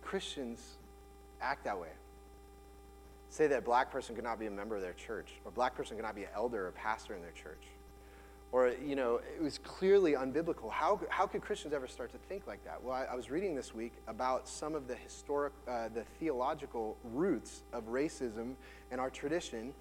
Christians 0.01 0.77
act 1.41 1.65
that 1.65 1.77
way? 1.77 1.89
Say 3.29 3.47
that 3.47 3.59
a 3.59 3.61
black 3.61 3.91
person 3.91 4.15
could 4.15 4.23
not 4.23 4.39
be 4.39 4.45
a 4.45 4.51
member 4.51 4.77
of 4.77 4.81
their 4.81 4.93
church, 4.93 5.33
or 5.43 5.49
a 5.49 5.51
black 5.51 5.75
person 5.75 5.97
could 5.97 6.05
not 6.05 6.15
be 6.15 6.23
an 6.23 6.29
elder 6.33 6.67
or 6.67 6.71
pastor 6.71 7.13
in 7.13 7.21
their 7.21 7.31
church, 7.31 7.63
or, 8.55 8.71
you 8.81 8.95
know, 8.95 9.19
it 9.37 9.43
was 9.43 9.57
clearly 9.57 10.13
unbiblical. 10.13 10.71
How, 10.71 10.97
how 11.09 11.27
could 11.27 11.41
Christians 11.41 11.73
ever 11.73 11.87
start 11.87 12.13
to 12.13 12.17
think 12.29 12.47
like 12.47 12.63
that? 12.63 12.81
Well, 12.81 12.93
I, 12.93 13.03
I 13.11 13.15
was 13.15 13.29
reading 13.29 13.53
this 13.53 13.75
week 13.75 13.91
about 14.07 14.47
some 14.47 14.75
of 14.75 14.87
the 14.87 14.95
historic, 14.95 15.51
uh, 15.67 15.89
the 15.93 16.05
theological 16.21 16.95
roots 17.03 17.63
of 17.73 17.83
racism 17.89 18.53
in 18.93 18.99
our 19.01 19.09
tradition. 19.09 19.73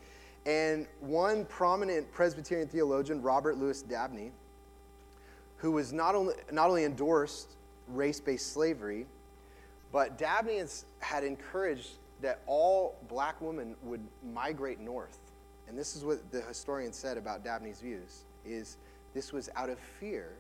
And 0.45 0.89
one 0.99 1.45
prominent 1.45 2.11
Presbyterian 2.11 2.67
theologian, 2.67 3.23
Robert 3.23 3.59
Louis 3.59 3.81
Dabney, 3.83 4.33
who 5.59 5.71
was 5.71 5.93
not 5.93 6.17
only, 6.17 6.35
not 6.51 6.69
only 6.69 6.83
endorsed 6.83 7.51
race 7.87 8.19
based 8.19 8.53
slavery, 8.53 9.07
but 9.93 10.19
Dabney 10.19 10.61
had 10.99 11.23
encouraged 11.23 11.91
that 12.23 12.41
all 12.49 12.97
black 13.09 13.41
women 13.41 13.77
would 13.85 14.03
migrate 14.33 14.81
north. 14.81 15.21
And 15.69 15.79
this 15.79 15.95
is 15.95 16.05
what 16.05 16.33
the 16.33 16.41
historian 16.41 16.93
said 16.93 17.17
about 17.17 17.45
Dabney's 17.45 17.79
views 17.79 18.25
is 18.47 18.77
this 19.15 19.33
was 19.33 19.49
out 19.57 19.71
of 19.71 19.79
fear 19.79 20.31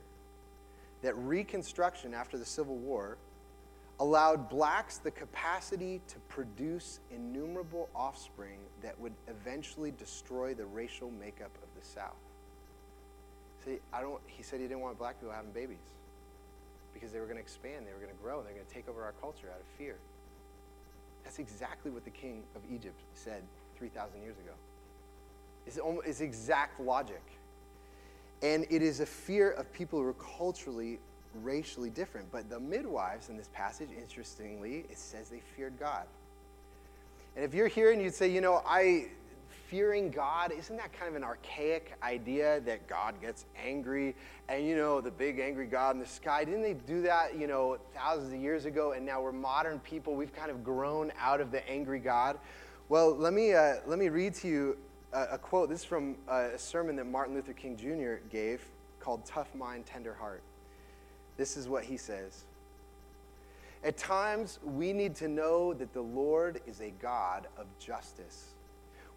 that 1.02 1.16
Reconstruction 1.16 2.14
after 2.14 2.38
the 2.38 2.44
Civil 2.44 2.76
War 2.76 3.18
allowed 4.00 4.48
blacks 4.48 4.98
the 4.98 5.10
capacity 5.10 6.00
to 6.08 6.18
produce 6.28 7.00
innumerable 7.10 7.88
offspring 7.94 8.58
that 8.82 8.98
would 8.98 9.12
eventually 9.28 9.92
destroy 9.98 10.54
the 10.54 10.66
racial 10.66 11.10
makeup 11.10 11.50
of 11.62 11.80
the 11.80 11.86
South. 11.86 12.16
See, 13.64 13.78
I 13.92 14.00
don't, 14.00 14.20
he 14.26 14.42
said 14.42 14.60
he 14.60 14.66
didn't 14.66 14.80
want 14.80 14.98
black 14.98 15.20
people 15.20 15.32
having 15.32 15.52
babies 15.52 15.78
because 16.92 17.12
they 17.12 17.20
were 17.20 17.26
going 17.26 17.36
to 17.36 17.42
expand, 17.42 17.86
they 17.86 17.92
were 17.92 17.98
going 17.98 18.14
to 18.14 18.22
grow, 18.22 18.38
and 18.38 18.46
they're 18.46 18.54
going 18.54 18.66
to 18.66 18.72
take 18.74 18.88
over 18.88 19.02
our 19.02 19.14
culture 19.20 19.48
out 19.52 19.60
of 19.60 19.66
fear. 19.78 19.96
That's 21.24 21.38
exactly 21.38 21.90
what 21.90 22.04
the 22.04 22.10
king 22.10 22.42
of 22.54 22.62
Egypt 22.72 23.00
said 23.14 23.42
3,000 23.78 24.22
years 24.22 24.36
ago. 24.38 24.52
It's, 25.66 25.78
almost, 25.78 26.06
it's 26.06 26.20
exact 26.20 26.80
logic. 26.80 27.22
And 28.42 28.66
it 28.70 28.82
is 28.82 29.00
a 29.00 29.06
fear 29.06 29.50
of 29.52 29.72
people 29.72 29.98
who 29.98 30.06
are 30.06 30.14
culturally, 30.14 30.98
racially 31.42 31.90
different. 31.90 32.30
But 32.30 32.50
the 32.50 32.60
midwives 32.60 33.28
in 33.28 33.36
this 33.36 33.48
passage, 33.52 33.88
interestingly, 33.96 34.84
it 34.90 34.98
says 34.98 35.28
they 35.28 35.40
feared 35.56 35.78
God. 35.78 36.04
And 37.36 37.44
if 37.44 37.54
you're 37.54 37.68
here 37.68 37.92
and 37.92 38.00
you'd 38.00 38.14
say, 38.14 38.28
you 38.28 38.40
know, 38.40 38.62
I 38.66 39.08
fearing 39.74 40.10
God, 40.10 40.52
isn't 40.56 40.76
that 40.76 40.92
kind 40.92 41.08
of 41.08 41.16
an 41.16 41.24
archaic 41.24 41.94
idea 42.02 42.60
that 42.60 42.86
God 42.86 43.20
gets 43.20 43.44
angry 43.60 44.14
and, 44.48 44.64
you 44.64 44.76
know, 44.76 45.00
the 45.00 45.10
big 45.10 45.40
angry 45.40 45.66
God 45.66 45.96
in 45.96 46.00
the 46.00 46.06
sky? 46.06 46.44
Didn't 46.44 46.62
they 46.62 46.74
do 46.74 47.02
that, 47.02 47.36
you 47.36 47.46
know, 47.46 47.78
thousands 47.94 48.32
of 48.32 48.40
years 48.40 48.66
ago 48.66 48.92
and 48.92 49.04
now 49.04 49.20
we're 49.20 49.32
modern 49.32 49.80
people? 49.80 50.14
We've 50.14 50.32
kind 50.32 50.50
of 50.50 50.62
grown 50.62 51.12
out 51.18 51.40
of 51.40 51.50
the 51.50 51.68
angry 51.68 51.98
God. 51.98 52.38
Well, 52.88 53.16
let 53.16 53.32
me, 53.32 53.54
uh, 53.54 53.76
let 53.86 53.98
me 53.98 54.10
read 54.10 54.34
to 54.34 54.48
you 54.48 54.76
a, 55.14 55.38
quote. 55.38 55.68
This 55.68 55.80
is 55.80 55.84
from 55.84 56.16
uh, 56.28 56.48
a 56.54 56.58
sermon 56.58 56.96
that 56.96 57.06
Martin 57.06 57.34
Luther 57.34 57.52
King 57.52 57.76
Jr. 57.76 58.26
gave 58.30 58.62
called 59.00 59.24
Tough 59.24 59.54
Mind, 59.54 59.86
Tender 59.86 60.14
Heart. 60.14 60.42
This 61.36 61.56
is 61.56 61.68
what 61.68 61.84
he 61.84 61.96
says. 61.96 62.44
At 63.82 63.96
times, 63.96 64.58
we 64.64 64.92
need 64.92 65.14
to 65.16 65.28
know 65.28 65.74
that 65.74 65.92
the 65.92 66.00
Lord 66.00 66.60
is 66.66 66.80
a 66.80 66.90
God 66.90 67.48
of 67.58 67.66
justice. 67.78 68.53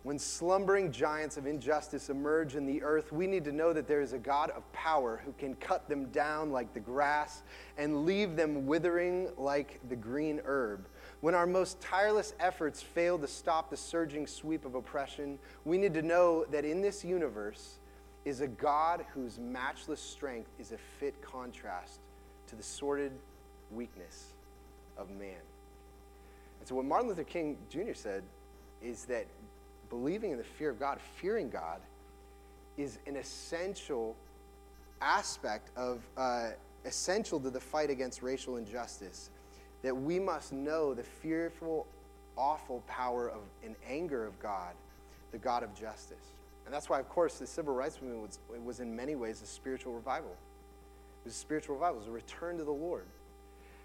When 0.07 0.17
slumbering 0.17 0.93
giants 0.93 1.35
of 1.35 1.47
injustice 1.47 2.09
emerge 2.09 2.55
in 2.55 2.65
the 2.65 2.81
earth, 2.81 3.11
we 3.11 3.27
need 3.27 3.43
to 3.43 3.51
know 3.51 3.73
that 3.73 3.89
there 3.89 3.99
is 3.99 4.13
a 4.13 4.17
God 4.17 4.51
of 4.51 4.71
power 4.71 5.21
who 5.25 5.33
can 5.33 5.53
cut 5.55 5.89
them 5.89 6.05
down 6.11 6.49
like 6.49 6.73
the 6.73 6.79
grass 6.79 7.43
and 7.77 8.05
leave 8.05 8.37
them 8.37 8.65
withering 8.65 9.27
like 9.35 9.81
the 9.89 9.97
green 9.97 10.39
herb. 10.45 10.87
When 11.19 11.35
our 11.35 11.45
most 11.45 11.81
tireless 11.81 12.33
efforts 12.39 12.81
fail 12.81 13.19
to 13.19 13.27
stop 13.27 13.69
the 13.69 13.75
surging 13.75 14.27
sweep 14.27 14.63
of 14.63 14.75
oppression, 14.75 15.39
we 15.65 15.77
need 15.77 15.93
to 15.95 16.01
know 16.01 16.45
that 16.51 16.63
in 16.63 16.81
this 16.81 17.03
universe 17.03 17.79
is 18.23 18.39
a 18.39 18.47
God 18.47 19.05
whose 19.13 19.37
matchless 19.37 19.99
strength 19.99 20.51
is 20.57 20.71
a 20.71 20.77
fit 21.01 21.21
contrast 21.21 21.99
to 22.47 22.55
the 22.55 22.63
sordid 22.63 23.11
weakness 23.71 24.27
of 24.97 25.09
man. 25.09 25.43
And 26.59 26.69
so, 26.69 26.75
what 26.75 26.85
Martin 26.85 27.09
Luther 27.09 27.25
King 27.25 27.57
Jr. 27.69 27.93
said 27.93 28.23
is 28.81 29.03
that 29.05 29.25
believing 29.89 30.31
in 30.31 30.37
the 30.37 30.43
fear 30.43 30.69
of 30.69 30.79
God, 30.79 30.99
fearing 31.15 31.49
God, 31.49 31.81
is 32.77 32.99
an 33.07 33.15
essential 33.15 34.15
aspect 35.01 35.69
of, 35.75 36.01
uh, 36.17 36.49
essential 36.85 37.39
to 37.39 37.49
the 37.49 37.59
fight 37.59 37.89
against 37.89 38.21
racial 38.21 38.57
injustice. 38.57 39.29
That 39.83 39.95
we 39.95 40.19
must 40.19 40.53
know 40.53 40.93
the 40.93 41.03
fearful, 41.03 41.87
awful 42.35 42.83
power 42.87 43.29
of 43.29 43.41
and 43.63 43.75
anger 43.87 44.25
of 44.25 44.39
God, 44.39 44.73
the 45.31 45.37
God 45.37 45.63
of 45.63 45.73
justice. 45.73 46.33
And 46.65 46.73
that's 46.73 46.89
why, 46.89 46.99
of 46.99 47.07
course, 47.09 47.39
the 47.39 47.47
civil 47.47 47.73
rights 47.73 48.01
movement 48.01 48.37
was, 48.49 48.59
was 48.63 48.79
in 48.79 48.95
many 48.95 49.15
ways 49.15 49.41
a 49.41 49.45
spiritual 49.45 49.93
revival. 49.93 50.31
It 50.31 51.25
was 51.25 51.33
a 51.33 51.37
spiritual 51.37 51.75
revival, 51.75 51.95
it 51.95 51.99
was 51.99 52.07
a 52.07 52.11
return 52.11 52.57
to 52.57 52.63
the 52.63 52.71
Lord. 52.71 53.05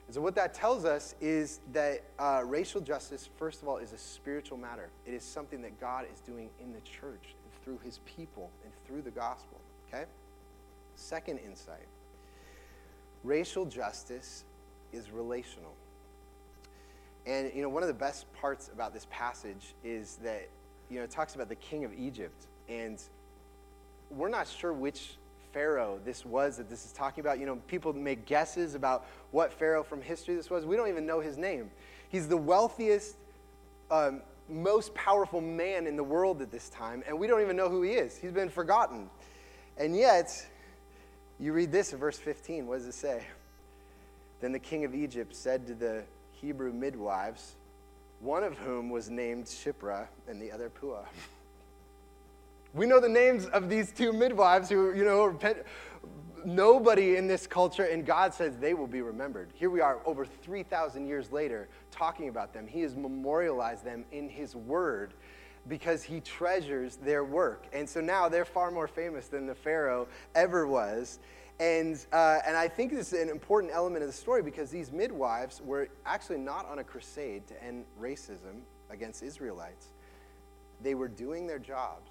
And 0.06 0.14
so, 0.14 0.20
what 0.20 0.34
that 0.34 0.54
tells 0.54 0.84
us 0.84 1.14
is 1.20 1.60
that 1.72 2.02
uh, 2.18 2.42
racial 2.44 2.80
justice, 2.80 3.28
first 3.36 3.62
of 3.62 3.68
all, 3.68 3.78
is 3.78 3.92
a 3.92 3.98
spiritual 3.98 4.58
matter. 4.58 4.90
It 5.06 5.14
is 5.14 5.22
something 5.22 5.62
that 5.62 5.80
God 5.80 6.06
is 6.12 6.20
doing 6.20 6.50
in 6.60 6.72
the 6.72 6.80
church 6.80 7.34
through 7.64 7.78
his 7.84 8.00
people 8.04 8.50
and 8.64 8.72
through 8.86 9.02
the 9.02 9.10
gospel. 9.10 9.60
Okay? 9.88 10.04
Second 10.96 11.38
insight 11.38 11.86
racial 13.24 13.64
justice 13.64 14.44
is 14.92 15.10
relational. 15.10 15.74
And, 17.24 17.52
you 17.54 17.62
know, 17.62 17.68
one 17.68 17.82
of 17.82 17.86
the 17.86 17.94
best 17.94 18.32
parts 18.34 18.68
about 18.72 18.92
this 18.92 19.06
passage 19.10 19.74
is 19.84 20.16
that, 20.24 20.48
you 20.90 20.98
know, 20.98 21.04
it 21.04 21.10
talks 21.10 21.34
about 21.34 21.48
the 21.48 21.54
king 21.56 21.84
of 21.84 21.92
Egypt. 21.94 22.46
And 22.68 23.00
we're 24.10 24.28
not 24.28 24.48
sure 24.48 24.72
which 24.72 25.16
Pharaoh 25.52 26.00
this 26.04 26.24
was 26.24 26.56
that 26.56 26.68
this 26.68 26.84
is 26.84 26.92
talking 26.92 27.20
about. 27.22 27.38
You 27.38 27.46
know, 27.46 27.56
people 27.66 27.92
make 27.92 28.26
guesses 28.26 28.74
about 28.74 29.06
what 29.30 29.52
Pharaoh 29.52 29.82
from 29.82 30.02
history 30.02 30.34
this 30.34 30.50
was. 30.50 30.64
We 30.64 30.76
don't 30.76 30.88
even 30.88 31.06
know 31.06 31.20
his 31.20 31.36
name. 31.36 31.70
He's 32.08 32.28
the 32.28 32.36
wealthiest, 32.36 33.16
um, 33.90 34.22
most 34.48 34.94
powerful 34.94 35.40
man 35.40 35.86
in 35.86 35.96
the 35.96 36.04
world 36.04 36.42
at 36.42 36.50
this 36.50 36.68
time, 36.68 37.02
and 37.06 37.18
we 37.18 37.26
don't 37.26 37.40
even 37.40 37.56
know 37.56 37.68
who 37.68 37.82
he 37.82 37.92
is. 37.92 38.16
He's 38.16 38.32
been 38.32 38.50
forgotten. 38.50 39.08
And 39.78 39.96
yet, 39.96 40.46
you 41.40 41.52
read 41.52 41.72
this 41.72 41.92
in 41.92 41.98
verse 41.98 42.18
15. 42.18 42.66
What 42.66 42.78
does 42.78 42.86
it 42.86 42.94
say? 42.94 43.24
Then 44.40 44.52
the 44.52 44.58
king 44.58 44.84
of 44.84 44.94
Egypt 44.94 45.34
said 45.34 45.66
to 45.68 45.74
the 45.74 46.04
Hebrew 46.32 46.72
midwives, 46.72 47.54
one 48.20 48.44
of 48.44 48.58
whom 48.58 48.90
was 48.90 49.10
named 49.10 49.46
Shiphrah 49.46 50.06
and 50.28 50.40
the 50.40 50.52
other 50.52 50.68
Puah. 50.68 51.04
We 52.74 52.86
know 52.86 53.00
the 53.00 53.08
names 53.08 53.44
of 53.46 53.68
these 53.68 53.92
two 53.92 54.14
midwives 54.14 54.70
who, 54.70 54.94
you 54.94 55.04
know, 55.04 55.38
nobody 56.42 57.16
in 57.16 57.26
this 57.26 57.46
culture, 57.46 57.84
and 57.84 58.06
God 58.06 58.32
says 58.32 58.56
they 58.56 58.72
will 58.72 58.86
be 58.86 59.02
remembered. 59.02 59.50
Here 59.54 59.68
we 59.68 59.82
are 59.82 60.00
over 60.06 60.24
3,000 60.24 61.06
years 61.06 61.30
later 61.30 61.68
talking 61.90 62.30
about 62.30 62.54
them. 62.54 62.66
He 62.66 62.80
has 62.80 62.96
memorialized 62.96 63.84
them 63.84 64.06
in 64.10 64.26
His 64.26 64.56
Word 64.56 65.12
because 65.68 66.02
He 66.02 66.20
treasures 66.20 66.96
their 66.96 67.24
work. 67.24 67.66
And 67.74 67.86
so 67.86 68.00
now 68.00 68.30
they're 68.30 68.46
far 68.46 68.70
more 68.70 68.88
famous 68.88 69.28
than 69.28 69.46
the 69.46 69.54
Pharaoh 69.54 70.08
ever 70.34 70.66
was. 70.66 71.18
And, 71.60 72.04
uh, 72.10 72.38
and 72.46 72.56
I 72.56 72.68
think 72.68 72.92
this 72.92 73.12
is 73.12 73.20
an 73.20 73.28
important 73.28 73.70
element 73.74 74.02
of 74.02 74.08
the 74.08 74.16
story 74.16 74.42
because 74.42 74.70
these 74.70 74.90
midwives 74.90 75.60
were 75.60 75.88
actually 76.06 76.38
not 76.38 76.66
on 76.70 76.78
a 76.78 76.84
crusade 76.84 77.46
to 77.48 77.62
end 77.62 77.84
racism 78.00 78.62
against 78.88 79.22
Israelites. 79.22 79.88
They 80.80 80.94
were 80.94 81.08
doing 81.08 81.46
their 81.46 81.58
jobs 81.58 82.10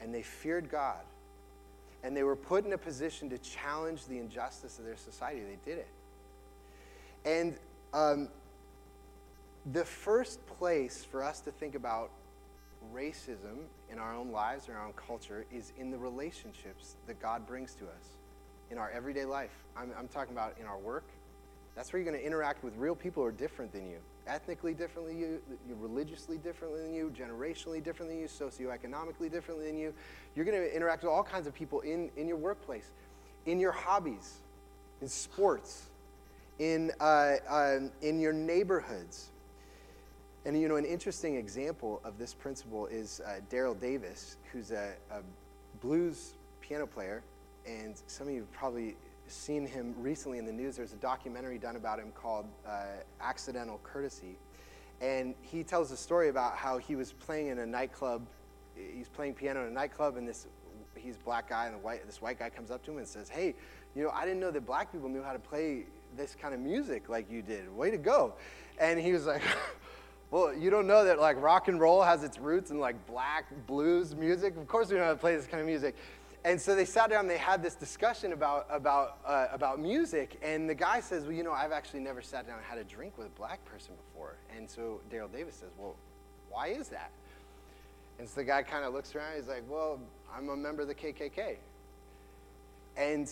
and 0.00 0.14
they 0.14 0.22
feared 0.22 0.70
God. 0.70 1.00
And 2.02 2.16
they 2.16 2.22
were 2.22 2.36
put 2.36 2.66
in 2.66 2.72
a 2.72 2.78
position 2.78 3.30
to 3.30 3.38
challenge 3.38 4.06
the 4.06 4.18
injustice 4.18 4.78
of 4.78 4.84
their 4.84 4.96
society. 4.96 5.40
They 5.40 5.70
did 5.70 5.78
it. 5.78 5.88
And 7.24 7.56
um, 7.94 8.28
the 9.72 9.84
first 9.84 10.46
place 10.46 11.04
for 11.10 11.22
us 11.22 11.40
to 11.40 11.50
think 11.50 11.74
about 11.74 12.10
racism 12.94 13.64
in 13.90 13.98
our 13.98 14.14
own 14.14 14.30
lives, 14.30 14.68
in 14.68 14.74
our 14.74 14.84
own 14.86 14.92
culture, 14.92 15.46
is 15.50 15.72
in 15.78 15.90
the 15.90 15.96
relationships 15.96 16.96
that 17.06 17.20
God 17.22 17.46
brings 17.46 17.74
to 17.76 17.84
us 17.84 18.18
in 18.70 18.76
our 18.76 18.90
everyday 18.90 19.24
life. 19.24 19.64
I'm, 19.76 19.90
I'm 19.98 20.08
talking 20.08 20.34
about 20.34 20.56
in 20.60 20.66
our 20.66 20.78
work. 20.78 21.04
That's 21.74 21.92
where 21.92 22.02
you're 22.02 22.10
going 22.10 22.20
to 22.20 22.26
interact 22.26 22.62
with 22.62 22.76
real 22.76 22.94
people 22.94 23.22
who 23.22 23.28
are 23.28 23.32
different 23.32 23.72
than 23.72 23.88
you 23.88 23.98
ethnically 24.26 24.74
differently 24.74 25.14
than 25.14 25.20
you, 25.22 25.40
religiously 25.80 26.38
differently 26.38 26.80
than 26.80 26.94
you, 26.94 27.12
generationally 27.16 27.82
differently 27.82 28.16
than 28.16 28.22
you, 28.22 28.28
socioeconomically 28.28 29.30
differently 29.30 29.66
than 29.66 29.78
you. 29.78 29.92
You're 30.34 30.44
going 30.44 30.56
to 30.56 30.74
interact 30.74 31.02
with 31.02 31.12
all 31.12 31.22
kinds 31.22 31.46
of 31.46 31.54
people 31.54 31.80
in, 31.80 32.10
in 32.16 32.26
your 32.28 32.36
workplace, 32.36 32.90
in 33.46 33.60
your 33.60 33.72
hobbies, 33.72 34.38
in 35.00 35.08
sports, 35.08 35.86
in, 36.58 36.90
uh, 37.00 37.36
uh, 37.48 37.78
in 38.02 38.20
your 38.20 38.32
neighborhoods. 38.32 39.30
And 40.46 40.60
you 40.60 40.68
know, 40.68 40.76
an 40.76 40.84
interesting 40.84 41.36
example 41.36 42.00
of 42.04 42.18
this 42.18 42.34
principle 42.34 42.86
is 42.86 43.20
uh, 43.26 43.40
Daryl 43.50 43.78
Davis, 43.78 44.36
who's 44.52 44.70
a, 44.72 44.92
a 45.10 45.20
blues 45.80 46.34
piano 46.60 46.86
player, 46.86 47.22
and 47.66 47.94
some 48.06 48.28
of 48.28 48.34
you 48.34 48.46
probably 48.52 48.94
seen 49.26 49.66
him 49.66 49.94
recently 49.98 50.38
in 50.38 50.46
the 50.46 50.52
news. 50.52 50.76
There's 50.76 50.92
a 50.92 50.96
documentary 50.96 51.58
done 51.58 51.76
about 51.76 51.98
him 51.98 52.12
called 52.14 52.46
uh, 52.66 52.84
Accidental 53.20 53.80
Courtesy. 53.82 54.36
And 55.00 55.34
he 55.42 55.62
tells 55.62 55.90
a 55.90 55.96
story 55.96 56.28
about 56.28 56.56
how 56.56 56.78
he 56.78 56.96
was 56.96 57.12
playing 57.12 57.48
in 57.48 57.58
a 57.58 57.66
nightclub. 57.66 58.26
He's 58.74 59.08
playing 59.08 59.34
piano 59.34 59.62
in 59.62 59.68
a 59.68 59.70
nightclub, 59.70 60.16
and 60.16 60.26
this 60.26 60.46
he's 60.96 61.16
black 61.16 61.48
guy, 61.48 61.66
and 61.66 61.82
white, 61.82 62.06
this 62.06 62.22
white 62.22 62.38
guy 62.38 62.48
comes 62.48 62.70
up 62.70 62.84
to 62.84 62.92
him 62.92 62.98
and 62.98 63.06
says, 63.06 63.28
Hey, 63.28 63.54
you 63.94 64.02
know, 64.02 64.10
I 64.10 64.24
didn't 64.24 64.40
know 64.40 64.50
that 64.50 64.64
black 64.66 64.92
people 64.92 65.08
knew 65.08 65.22
how 65.22 65.32
to 65.32 65.38
play 65.38 65.84
this 66.16 66.34
kind 66.34 66.54
of 66.54 66.60
music 66.60 67.08
like 67.08 67.30
you 67.30 67.42
did. 67.42 67.74
Way 67.74 67.90
to 67.90 67.98
go. 67.98 68.34
And 68.78 68.98
he 68.98 69.12
was 69.12 69.26
like, 69.26 69.42
Well, 70.30 70.52
you 70.52 70.70
don't 70.70 70.86
know 70.86 71.04
that 71.04 71.20
like 71.20 71.40
rock 71.40 71.68
and 71.68 71.78
roll 71.78 72.02
has 72.02 72.24
its 72.24 72.38
roots 72.38 72.70
in 72.70 72.80
like 72.80 73.06
black 73.06 73.44
blues 73.66 74.16
music? 74.16 74.56
Of 74.56 74.66
course 74.66 74.90
we 74.90 74.96
know 74.96 75.04
how 75.04 75.10
to 75.10 75.16
play 75.16 75.36
this 75.36 75.46
kind 75.46 75.60
of 75.60 75.66
music. 75.66 75.94
And 76.44 76.60
so 76.60 76.74
they 76.74 76.84
sat 76.84 77.08
down 77.08 77.26
they 77.26 77.38
had 77.38 77.62
this 77.62 77.74
discussion 77.74 78.32
about, 78.32 78.66
about, 78.68 79.18
uh, 79.26 79.46
about 79.50 79.80
music. 79.80 80.38
And 80.42 80.68
the 80.68 80.74
guy 80.74 81.00
says, 81.00 81.24
Well, 81.24 81.32
you 81.32 81.42
know, 81.42 81.52
I've 81.52 81.72
actually 81.72 82.00
never 82.00 82.20
sat 82.20 82.46
down 82.46 82.58
and 82.58 82.64
had 82.66 82.78
a 82.78 82.84
drink 82.84 83.16
with 83.16 83.28
a 83.28 83.30
black 83.30 83.64
person 83.64 83.94
before. 83.96 84.36
And 84.54 84.68
so 84.68 85.00
Daryl 85.10 85.32
Davis 85.32 85.54
says, 85.54 85.70
Well, 85.78 85.94
why 86.50 86.68
is 86.68 86.88
that? 86.88 87.10
And 88.18 88.28
so 88.28 88.36
the 88.36 88.44
guy 88.44 88.62
kind 88.62 88.84
of 88.84 88.92
looks 88.92 89.14
around. 89.14 89.36
He's 89.36 89.48
like, 89.48 89.64
Well, 89.68 89.98
I'm 90.36 90.50
a 90.50 90.56
member 90.56 90.82
of 90.82 90.88
the 90.88 90.94
KKK. 90.94 91.56
And, 92.96 93.30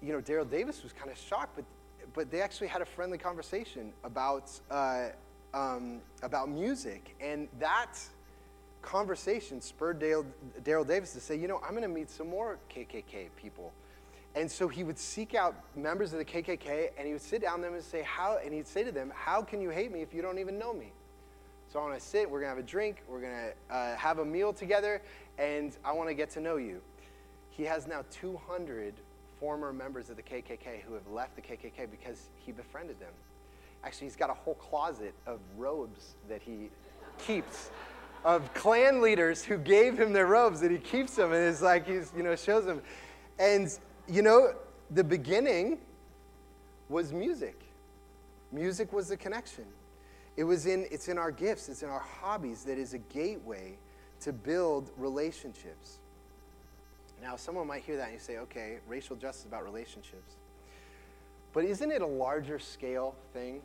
you 0.00 0.12
know, 0.12 0.20
Daryl 0.20 0.48
Davis 0.48 0.82
was 0.84 0.92
kind 0.92 1.10
of 1.10 1.18
shocked, 1.18 1.56
but, 1.56 1.64
but 2.14 2.30
they 2.30 2.40
actually 2.40 2.68
had 2.68 2.82
a 2.82 2.86
friendly 2.86 3.18
conversation 3.18 3.92
about, 4.04 4.48
uh, 4.70 5.08
um, 5.52 6.00
about 6.22 6.48
music. 6.48 7.16
And 7.20 7.48
that 7.58 7.98
conversation 8.84 9.60
spurred 9.60 9.98
Daryl 9.98 10.86
Davis 10.86 11.12
to 11.14 11.20
say, 11.20 11.36
you 11.36 11.48
know, 11.48 11.60
I'm 11.64 11.70
going 11.70 11.82
to 11.82 11.88
meet 11.88 12.10
some 12.10 12.28
more 12.28 12.58
KKK 12.70 13.28
people. 13.36 13.72
And 14.36 14.50
so 14.50 14.68
he 14.68 14.84
would 14.84 14.98
seek 14.98 15.34
out 15.34 15.54
members 15.76 16.12
of 16.12 16.18
the 16.18 16.24
KKK 16.24 16.90
and 16.98 17.06
he 17.06 17.12
would 17.12 17.22
sit 17.22 17.42
down 17.42 17.60
with 17.60 17.68
them 17.68 17.74
and 17.74 17.82
say, 17.82 18.02
how, 18.02 18.38
and 18.44 18.52
he'd 18.52 18.66
say 18.66 18.84
to 18.84 18.92
them, 18.92 19.12
how 19.14 19.42
can 19.42 19.60
you 19.60 19.70
hate 19.70 19.92
me 19.92 20.02
if 20.02 20.12
you 20.12 20.22
don't 20.22 20.38
even 20.38 20.58
know 20.58 20.74
me? 20.74 20.92
So 21.72 21.78
I 21.78 21.82
want 21.82 21.98
to 21.98 22.04
sit, 22.04 22.28
we're 22.28 22.40
going 22.40 22.52
to 22.52 22.56
have 22.56 22.64
a 22.64 22.68
drink, 22.68 23.02
we're 23.08 23.20
going 23.20 23.32
to 23.32 23.74
uh, 23.74 23.96
have 23.96 24.18
a 24.18 24.24
meal 24.24 24.52
together, 24.52 25.00
and 25.38 25.76
I 25.84 25.92
want 25.92 26.08
to 26.08 26.14
get 26.14 26.30
to 26.30 26.40
know 26.40 26.56
you. 26.56 26.80
He 27.50 27.64
has 27.64 27.86
now 27.86 28.04
200 28.10 28.94
former 29.40 29.72
members 29.72 30.10
of 30.10 30.16
the 30.16 30.22
KKK 30.22 30.82
who 30.86 30.94
have 30.94 31.06
left 31.08 31.36
the 31.36 31.42
KKK 31.42 31.90
because 31.90 32.28
he 32.36 32.52
befriended 32.52 33.00
them. 33.00 33.12
Actually, 33.82 34.06
he's 34.06 34.16
got 34.16 34.30
a 34.30 34.34
whole 34.34 34.54
closet 34.54 35.14
of 35.26 35.40
robes 35.56 36.14
that 36.28 36.42
he 36.42 36.70
keeps 37.18 37.70
of 38.24 38.52
Klan 38.54 39.02
leaders 39.02 39.44
who 39.44 39.58
gave 39.58 39.98
him 39.98 40.12
their 40.12 40.26
robes 40.26 40.60
that 40.60 40.70
he 40.70 40.78
keeps 40.78 41.16
them 41.16 41.32
and 41.32 41.46
it's 41.46 41.60
like 41.60 41.86
he's, 41.86 42.12
you 42.16 42.22
know, 42.22 42.34
shows 42.34 42.64
them. 42.64 42.82
And, 43.38 43.68
you 44.08 44.22
know, 44.22 44.54
the 44.90 45.04
beginning 45.04 45.78
was 46.88 47.12
music. 47.12 47.60
Music 48.50 48.92
was 48.92 49.08
the 49.08 49.16
connection. 49.16 49.64
It 50.36 50.44
was 50.44 50.66
in, 50.66 50.86
it's 50.90 51.08
in 51.08 51.18
our 51.18 51.30
gifts, 51.30 51.68
it's 51.68 51.82
in 51.82 51.90
our 51.90 52.00
hobbies 52.00 52.64
that 52.64 52.78
is 52.78 52.94
a 52.94 52.98
gateway 52.98 53.76
to 54.20 54.32
build 54.32 54.90
relationships. 54.96 55.98
Now, 57.22 57.36
someone 57.36 57.66
might 57.66 57.82
hear 57.82 57.96
that 57.96 58.04
and 58.04 58.14
you 58.14 58.20
say, 58.20 58.38
okay, 58.38 58.78
racial 58.88 59.16
justice 59.16 59.44
about 59.44 59.64
relationships. 59.64 60.36
But 61.52 61.64
isn't 61.64 61.90
it 61.90 62.02
a 62.02 62.06
larger 62.06 62.58
scale 62.58 63.14
thing 63.32 63.60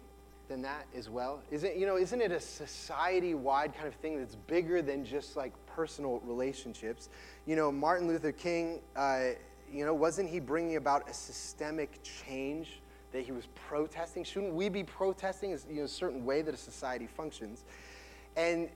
than 0.49 0.61
that 0.63 0.85
as 0.97 1.09
well? 1.09 1.41
Isn't, 1.51 1.77
you 1.77 1.85
know, 1.85 1.95
isn't 1.95 2.19
it 2.19 2.31
a 2.31 2.39
society 2.39 3.35
wide 3.35 3.73
kind 3.73 3.87
of 3.87 3.93
thing 3.95 4.17
that's 4.17 4.35
bigger 4.35 4.81
than 4.81 5.05
just 5.05 5.37
like 5.37 5.53
personal 5.67 6.19
relationships? 6.25 7.09
You 7.45 7.55
know, 7.55 7.71
Martin 7.71 8.07
Luther 8.07 8.33
King, 8.33 8.81
uh, 8.95 9.29
you 9.71 9.85
know, 9.85 9.93
wasn't 9.93 10.29
he 10.29 10.39
bringing 10.39 10.75
about 10.75 11.07
a 11.07 11.13
systemic 11.13 12.01
change 12.03 12.81
that 13.13 13.21
he 13.21 13.31
was 13.31 13.47
protesting? 13.67 14.23
Shouldn't 14.23 14.53
we 14.53 14.67
be 14.67 14.83
protesting 14.83 15.51
you 15.69 15.77
know, 15.77 15.83
a 15.83 15.87
certain 15.87 16.25
way 16.25 16.41
that 16.41 16.53
a 16.53 16.57
society 16.57 17.07
functions? 17.07 17.63
And 18.35 18.67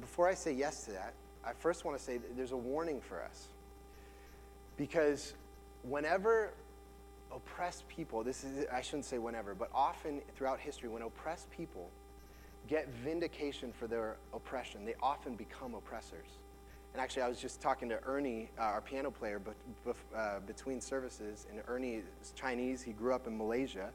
before 0.00 0.28
I 0.28 0.34
say 0.34 0.52
yes 0.52 0.84
to 0.84 0.92
that, 0.92 1.14
I 1.44 1.52
first 1.52 1.84
want 1.84 1.96
to 1.96 2.02
say 2.02 2.18
there's 2.36 2.52
a 2.52 2.56
warning 2.56 3.00
for 3.00 3.22
us. 3.22 3.46
Because 4.76 5.34
whenever 5.82 6.52
oppressed 7.36 7.86
people, 7.86 8.24
this 8.24 8.42
is, 8.42 8.64
I 8.72 8.80
shouldn't 8.80 9.04
say 9.04 9.18
whenever, 9.18 9.54
but 9.54 9.68
often 9.74 10.22
throughout 10.34 10.58
history, 10.58 10.88
when 10.88 11.02
oppressed 11.02 11.50
people 11.50 11.90
get 12.66 12.88
vindication 12.88 13.72
for 13.72 13.86
their 13.86 14.16
oppression, 14.34 14.84
they 14.84 14.94
often 15.02 15.36
become 15.36 15.74
oppressors. 15.74 16.26
And 16.92 17.02
actually, 17.02 17.22
I 17.22 17.28
was 17.28 17.38
just 17.38 17.60
talking 17.60 17.90
to 17.90 18.02
Ernie, 18.04 18.48
uh, 18.58 18.62
our 18.62 18.80
piano 18.80 19.10
player, 19.10 19.38
but, 19.38 19.54
uh, 20.16 20.40
between 20.40 20.80
services, 20.80 21.46
and 21.50 21.60
Ernie 21.68 21.96
is 22.22 22.32
Chinese. 22.34 22.82
He 22.82 22.92
grew 22.92 23.14
up 23.14 23.26
in 23.26 23.36
Malaysia. 23.36 23.90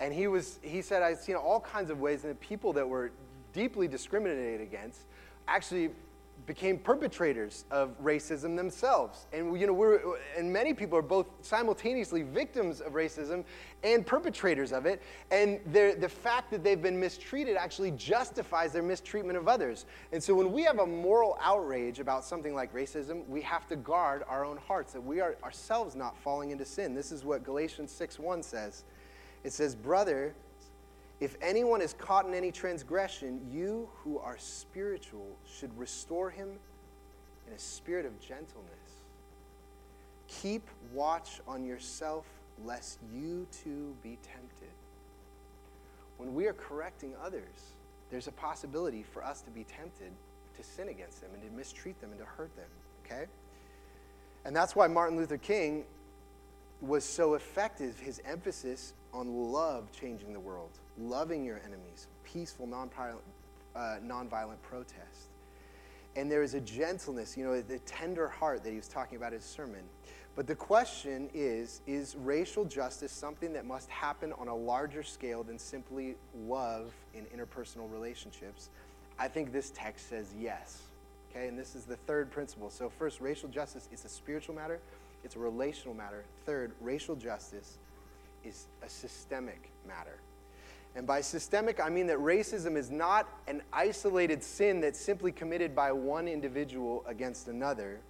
And 0.00 0.12
he, 0.12 0.26
was, 0.26 0.58
he 0.62 0.80
said, 0.80 1.02
I've 1.02 1.18
seen 1.18 1.36
all 1.36 1.60
kinds 1.60 1.90
of 1.90 2.00
ways 2.00 2.22
that 2.22 2.40
people 2.40 2.72
that 2.72 2.88
were 2.88 3.12
deeply 3.52 3.86
discriminated 3.86 4.60
against 4.62 5.02
actually 5.46 5.90
became 6.46 6.78
perpetrators 6.78 7.64
of 7.70 7.98
racism 8.02 8.56
themselves. 8.56 9.26
And, 9.32 9.58
you 9.58 9.66
know, 9.66 9.72
we're, 9.72 10.00
and 10.36 10.52
many 10.52 10.74
people 10.74 10.98
are 10.98 11.02
both 11.02 11.26
simultaneously 11.40 12.22
victims 12.22 12.80
of 12.80 12.92
racism 12.92 13.44
and 13.82 14.06
perpetrators 14.06 14.72
of 14.72 14.86
it. 14.86 15.02
And 15.30 15.60
the 15.72 16.08
fact 16.08 16.50
that 16.50 16.62
they've 16.62 16.80
been 16.80 17.00
mistreated 17.00 17.56
actually 17.56 17.92
justifies 17.92 18.72
their 18.72 18.82
mistreatment 18.82 19.38
of 19.38 19.48
others. 19.48 19.86
And 20.12 20.22
so 20.22 20.34
when 20.34 20.52
we 20.52 20.62
have 20.64 20.80
a 20.80 20.86
moral 20.86 21.38
outrage 21.40 21.98
about 21.98 22.24
something 22.24 22.54
like 22.54 22.74
racism, 22.74 23.26
we 23.26 23.40
have 23.42 23.66
to 23.68 23.76
guard 23.76 24.22
our 24.28 24.44
own 24.44 24.58
hearts, 24.58 24.92
that 24.92 25.00
we 25.00 25.20
are 25.20 25.36
ourselves 25.42 25.94
not 25.96 26.18
falling 26.18 26.50
into 26.50 26.64
sin. 26.64 26.94
This 26.94 27.10
is 27.10 27.24
what 27.24 27.42
Galatians 27.42 27.90
6 27.90 28.18
1 28.18 28.42
says. 28.42 28.84
It 29.44 29.52
says, 29.52 29.74
Brother, 29.74 30.34
if 31.20 31.36
anyone 31.40 31.80
is 31.80 31.94
caught 31.94 32.26
in 32.26 32.34
any 32.34 32.50
transgression, 32.50 33.40
you 33.50 33.88
who 33.96 34.18
are 34.18 34.36
spiritual 34.38 35.36
should 35.46 35.76
restore 35.78 36.30
him 36.30 36.48
in 37.46 37.52
a 37.52 37.58
spirit 37.58 38.04
of 38.04 38.18
gentleness. 38.20 38.74
Keep 40.28 40.68
watch 40.92 41.40
on 41.46 41.64
yourself, 41.64 42.26
lest 42.64 42.98
you 43.12 43.46
too 43.52 43.94
be 44.02 44.18
tempted. 44.22 44.72
When 46.16 46.34
we 46.34 46.46
are 46.46 46.52
correcting 46.52 47.14
others, 47.22 47.74
there's 48.10 48.28
a 48.28 48.32
possibility 48.32 49.02
for 49.02 49.24
us 49.24 49.40
to 49.42 49.50
be 49.50 49.64
tempted 49.64 50.12
to 50.56 50.62
sin 50.62 50.88
against 50.88 51.20
them 51.20 51.30
and 51.34 51.42
to 51.42 51.56
mistreat 51.56 52.00
them 52.00 52.10
and 52.10 52.18
to 52.18 52.26
hurt 52.26 52.54
them, 52.56 52.68
okay? 53.04 53.26
And 54.44 54.54
that's 54.54 54.76
why 54.76 54.86
Martin 54.86 55.16
Luther 55.16 55.38
King 55.38 55.84
was 56.80 57.04
so 57.04 57.34
effective, 57.34 57.98
his 57.98 58.20
emphasis 58.24 58.94
on 59.14 59.52
love 59.52 59.90
changing 59.92 60.32
the 60.32 60.40
world 60.40 60.70
loving 60.98 61.44
your 61.44 61.60
enemies, 61.64 62.08
peaceful, 62.24 62.66
nonviolent, 62.66 63.18
uh, 63.74 63.96
nonviolent 64.04 64.60
protest. 64.62 65.30
And 66.16 66.30
there 66.30 66.42
is 66.42 66.54
a 66.54 66.60
gentleness, 66.60 67.36
you 67.36 67.44
know, 67.44 67.60
the 67.60 67.80
tender 67.80 68.28
heart 68.28 68.62
that 68.62 68.70
he 68.70 68.76
was 68.76 68.88
talking 68.88 69.16
about 69.16 69.32
in 69.32 69.40
his 69.40 69.44
sermon. 69.44 69.82
But 70.36 70.46
the 70.46 70.54
question 70.54 71.28
is 71.32 71.80
is 71.86 72.16
racial 72.16 72.64
justice 72.64 73.12
something 73.12 73.52
that 73.52 73.66
must 73.66 73.88
happen 73.88 74.32
on 74.38 74.48
a 74.48 74.54
larger 74.54 75.02
scale 75.02 75.42
than 75.42 75.58
simply 75.58 76.16
love 76.46 76.92
in 77.14 77.24
interpersonal 77.26 77.90
relationships? 77.90 78.70
I 79.18 79.28
think 79.28 79.52
this 79.52 79.70
text 79.74 80.08
says 80.08 80.34
yes. 80.38 80.82
Okay, 81.30 81.48
and 81.48 81.58
this 81.58 81.74
is 81.74 81.84
the 81.84 81.96
third 81.96 82.30
principle. 82.30 82.70
So, 82.70 82.88
first, 82.88 83.20
racial 83.20 83.48
justice 83.48 83.88
is 83.92 84.04
a 84.04 84.08
spiritual 84.08 84.54
matter, 84.54 84.80
it's 85.24 85.36
a 85.36 85.40
relational 85.40 85.94
matter. 85.94 86.24
Third, 86.46 86.72
racial 86.80 87.16
justice 87.16 87.78
is 88.44 88.66
a 88.82 88.88
systemic 88.88 89.70
matter. 89.86 90.18
And 90.96 91.06
by 91.06 91.20
systemic, 91.20 91.80
I 91.80 91.88
mean 91.88 92.06
that 92.06 92.18
racism 92.18 92.76
is 92.76 92.90
not 92.90 93.28
an 93.48 93.62
isolated 93.72 94.42
sin 94.44 94.80
that's 94.80 94.98
simply 94.98 95.32
committed 95.32 95.74
by 95.74 95.90
one 95.90 96.28
individual 96.28 97.04
against 97.08 97.48
another, 97.48 98.00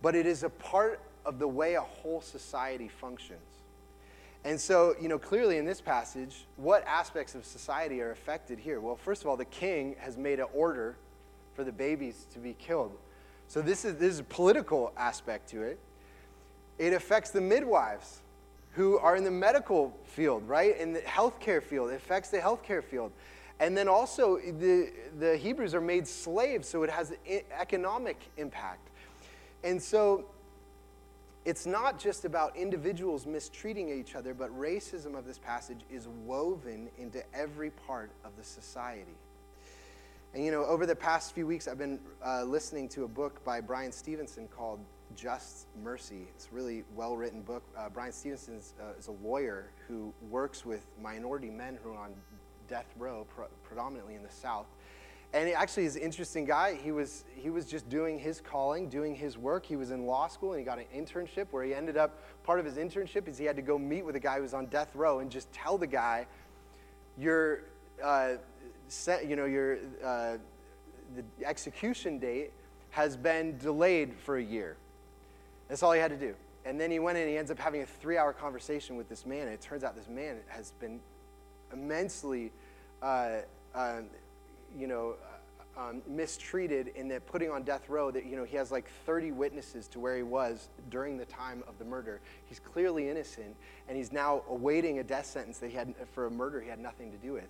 but 0.00 0.14
it 0.14 0.26
is 0.26 0.42
a 0.42 0.48
part 0.48 1.00
of 1.26 1.38
the 1.38 1.48
way 1.48 1.74
a 1.74 1.82
whole 1.82 2.20
society 2.20 2.88
functions. 2.88 3.40
And 4.44 4.60
so, 4.60 4.94
you 5.00 5.08
know, 5.08 5.18
clearly 5.18 5.56
in 5.56 5.64
this 5.64 5.80
passage, 5.80 6.44
what 6.56 6.84
aspects 6.86 7.34
of 7.34 7.44
society 7.44 8.00
are 8.02 8.10
affected 8.10 8.58
here? 8.58 8.80
Well, 8.80 8.96
first 8.96 9.22
of 9.22 9.28
all, 9.28 9.36
the 9.36 9.46
king 9.46 9.96
has 9.98 10.18
made 10.18 10.38
an 10.38 10.46
order 10.54 10.96
for 11.54 11.64
the 11.64 11.72
babies 11.72 12.26
to 12.34 12.38
be 12.38 12.54
killed. 12.54 12.92
So 13.48 13.62
this 13.62 13.84
is, 13.84 13.96
this 13.96 14.12
is 14.14 14.20
a 14.20 14.24
political 14.24 14.92
aspect 14.96 15.48
to 15.50 15.62
it. 15.62 15.78
It 16.78 16.92
affects 16.92 17.30
the 17.30 17.40
midwives 17.40 18.20
who 18.74 18.98
are 18.98 19.16
in 19.16 19.24
the 19.24 19.30
medical 19.30 19.96
field, 20.04 20.46
right? 20.48 20.78
In 20.78 20.92
the 20.92 21.00
healthcare 21.00 21.62
field. 21.62 21.90
It 21.90 21.94
affects 21.94 22.30
the 22.30 22.38
healthcare 22.38 22.82
field. 22.82 23.12
And 23.60 23.76
then 23.76 23.88
also, 23.88 24.36
the, 24.36 24.90
the 25.18 25.36
Hebrews 25.36 25.74
are 25.74 25.80
made 25.80 26.08
slaves, 26.08 26.68
so 26.68 26.82
it 26.82 26.90
has 26.90 27.12
an 27.12 27.42
economic 27.58 28.20
impact. 28.36 28.88
And 29.62 29.80
so, 29.80 30.26
it's 31.44 31.66
not 31.66 31.98
just 31.98 32.24
about 32.24 32.56
individuals 32.56 33.26
mistreating 33.26 33.90
each 33.90 34.16
other, 34.16 34.34
but 34.34 34.50
racism 34.58 35.16
of 35.16 35.24
this 35.24 35.38
passage 35.38 35.80
is 35.90 36.08
woven 36.24 36.88
into 36.98 37.22
every 37.34 37.70
part 37.70 38.10
of 38.24 38.36
the 38.36 38.44
society. 38.44 39.16
And 40.34 40.44
you 40.44 40.50
know, 40.50 40.64
over 40.64 40.84
the 40.84 40.96
past 40.96 41.32
few 41.32 41.46
weeks, 41.46 41.68
I've 41.68 41.78
been 41.78 42.00
uh, 42.26 42.42
listening 42.42 42.88
to 42.90 43.04
a 43.04 43.08
book 43.08 43.44
by 43.44 43.60
Bryan 43.60 43.92
Stevenson 43.92 44.48
called 44.48 44.80
just 45.16 45.66
Mercy. 45.82 46.26
It's 46.34 46.48
a 46.50 46.54
really 46.54 46.84
well 46.94 47.16
written 47.16 47.42
book. 47.42 47.62
Uh, 47.76 47.88
Bryan 47.88 48.12
Stevenson 48.12 48.56
is, 48.56 48.74
uh, 48.80 48.98
is, 48.98 49.08
a 49.08 49.12
lawyer 49.12 49.70
who 49.86 50.12
works 50.30 50.64
with 50.64 50.84
minority 51.00 51.50
men 51.50 51.78
who 51.82 51.92
are 51.92 51.98
on 51.98 52.14
death 52.68 52.86
row, 52.98 53.26
predominantly 53.62 54.14
in 54.14 54.22
the 54.22 54.30
South. 54.30 54.66
and 55.32 55.48
he 55.48 55.54
actually 55.54 55.84
is 55.84 55.96
an 55.96 56.02
interesting 56.02 56.44
guy. 56.44 56.78
He 56.82 56.92
was, 56.92 57.24
he 57.34 57.50
was 57.50 57.66
just 57.66 57.88
doing 57.88 58.18
his 58.18 58.40
calling, 58.40 58.88
doing 58.88 59.14
his 59.14 59.36
work. 59.36 59.66
He 59.66 59.76
was 59.76 59.90
in 59.90 60.06
law 60.06 60.28
school 60.28 60.52
and 60.52 60.60
he 60.60 60.64
got 60.64 60.78
an 60.78 60.86
internship 60.94 61.46
where 61.50 61.64
he 61.64 61.74
ended 61.74 61.96
up, 61.96 62.18
part 62.44 62.60
of 62.60 62.64
his 62.64 62.76
internship 62.76 63.28
is 63.28 63.36
he 63.36 63.44
had 63.44 63.56
to 63.56 63.62
go 63.62 63.78
meet 63.78 64.04
with 64.04 64.16
a 64.16 64.20
guy 64.20 64.36
who 64.36 64.42
was 64.42 64.54
on 64.54 64.66
death 64.66 64.94
row 64.94 65.18
and 65.18 65.30
just 65.30 65.52
tell 65.52 65.76
the 65.76 65.86
guy, 65.86 66.26
your, 67.18 67.64
uh, 68.02 68.34
set, 68.88 69.26
you 69.26 69.36
know, 69.36 69.44
your, 69.44 69.78
uh, 70.04 70.36
the 71.16 71.24
execution 71.44 72.18
date 72.18 72.52
has 72.90 73.16
been 73.16 73.58
delayed 73.58 74.14
for 74.14 74.36
a 74.36 74.42
year. 74.42 74.76
That's 75.68 75.82
all 75.82 75.92
he 75.92 76.00
had 76.00 76.10
to 76.10 76.16
do. 76.16 76.34
And 76.64 76.80
then 76.80 76.90
he 76.90 76.98
went 76.98 77.18
and 77.18 77.28
he 77.28 77.36
ends 77.36 77.50
up 77.50 77.58
having 77.58 77.82
a 77.82 77.86
three 77.86 78.16
hour 78.16 78.32
conversation 78.32 78.96
with 78.96 79.08
this 79.08 79.26
man. 79.26 79.42
And 79.42 79.52
it 79.52 79.60
turns 79.60 79.84
out 79.84 79.96
this 79.96 80.08
man 80.08 80.38
has 80.48 80.72
been 80.72 81.00
immensely 81.72 82.52
uh, 83.02 83.40
uh, 83.74 84.00
you 84.76 84.86
know, 84.86 85.16
uh, 85.76 85.88
um, 85.88 86.02
mistreated 86.06 86.88
in 86.94 87.08
that 87.08 87.26
putting 87.26 87.50
on 87.50 87.64
death 87.64 87.88
row 87.88 88.10
that, 88.10 88.26
you 88.26 88.36
know, 88.36 88.44
he 88.44 88.56
has 88.56 88.70
like 88.70 88.88
30 89.06 89.32
witnesses 89.32 89.88
to 89.88 89.98
where 89.98 90.16
he 90.16 90.22
was 90.22 90.68
during 90.88 91.16
the 91.16 91.24
time 91.24 91.64
of 91.66 91.78
the 91.78 91.84
murder. 91.84 92.20
He's 92.46 92.60
clearly 92.60 93.08
innocent, 93.08 93.56
and 93.88 93.96
he's 93.96 94.12
now 94.12 94.42
awaiting 94.48 95.00
a 95.00 95.04
death 95.04 95.26
sentence 95.26 95.58
that 95.58 95.70
he 95.70 95.76
had 95.76 95.94
for 96.12 96.26
a 96.26 96.30
murder 96.30 96.60
he 96.60 96.68
had 96.68 96.78
nothing 96.78 97.10
to 97.10 97.18
do 97.18 97.32
with. 97.32 97.48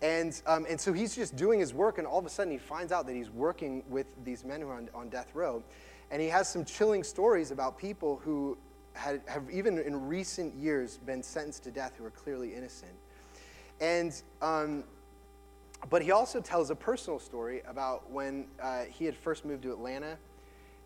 And, 0.00 0.40
um, 0.46 0.66
and 0.68 0.80
so 0.80 0.92
he's 0.92 1.14
just 1.14 1.36
doing 1.36 1.60
his 1.60 1.72
work, 1.72 1.98
and 1.98 2.06
all 2.06 2.18
of 2.18 2.26
a 2.26 2.30
sudden 2.30 2.52
he 2.52 2.58
finds 2.58 2.90
out 2.90 3.06
that 3.06 3.14
he's 3.14 3.30
working 3.30 3.84
with 3.88 4.06
these 4.24 4.44
men 4.44 4.60
who 4.60 4.68
are 4.68 4.76
on, 4.76 4.88
on 4.94 5.08
death 5.10 5.30
row. 5.34 5.62
And 6.12 6.22
he 6.22 6.28
has 6.28 6.48
some 6.48 6.64
chilling 6.64 7.02
stories 7.02 7.50
about 7.50 7.76
people 7.76 8.20
who 8.22 8.56
had, 8.92 9.22
have, 9.26 9.50
even 9.50 9.78
in 9.78 10.06
recent 10.06 10.54
years, 10.54 10.98
been 10.98 11.22
sentenced 11.22 11.64
to 11.64 11.70
death 11.70 11.94
who 11.96 12.04
are 12.04 12.10
clearly 12.10 12.54
innocent. 12.54 12.92
And 13.80 14.22
um, 14.42 14.84
but 15.90 16.02
he 16.02 16.12
also 16.12 16.40
tells 16.40 16.70
a 16.70 16.74
personal 16.74 17.18
story 17.18 17.62
about 17.66 18.10
when 18.10 18.46
uh, 18.60 18.84
he 18.84 19.04
had 19.04 19.16
first 19.16 19.44
moved 19.44 19.62
to 19.64 19.72
Atlanta. 19.72 20.16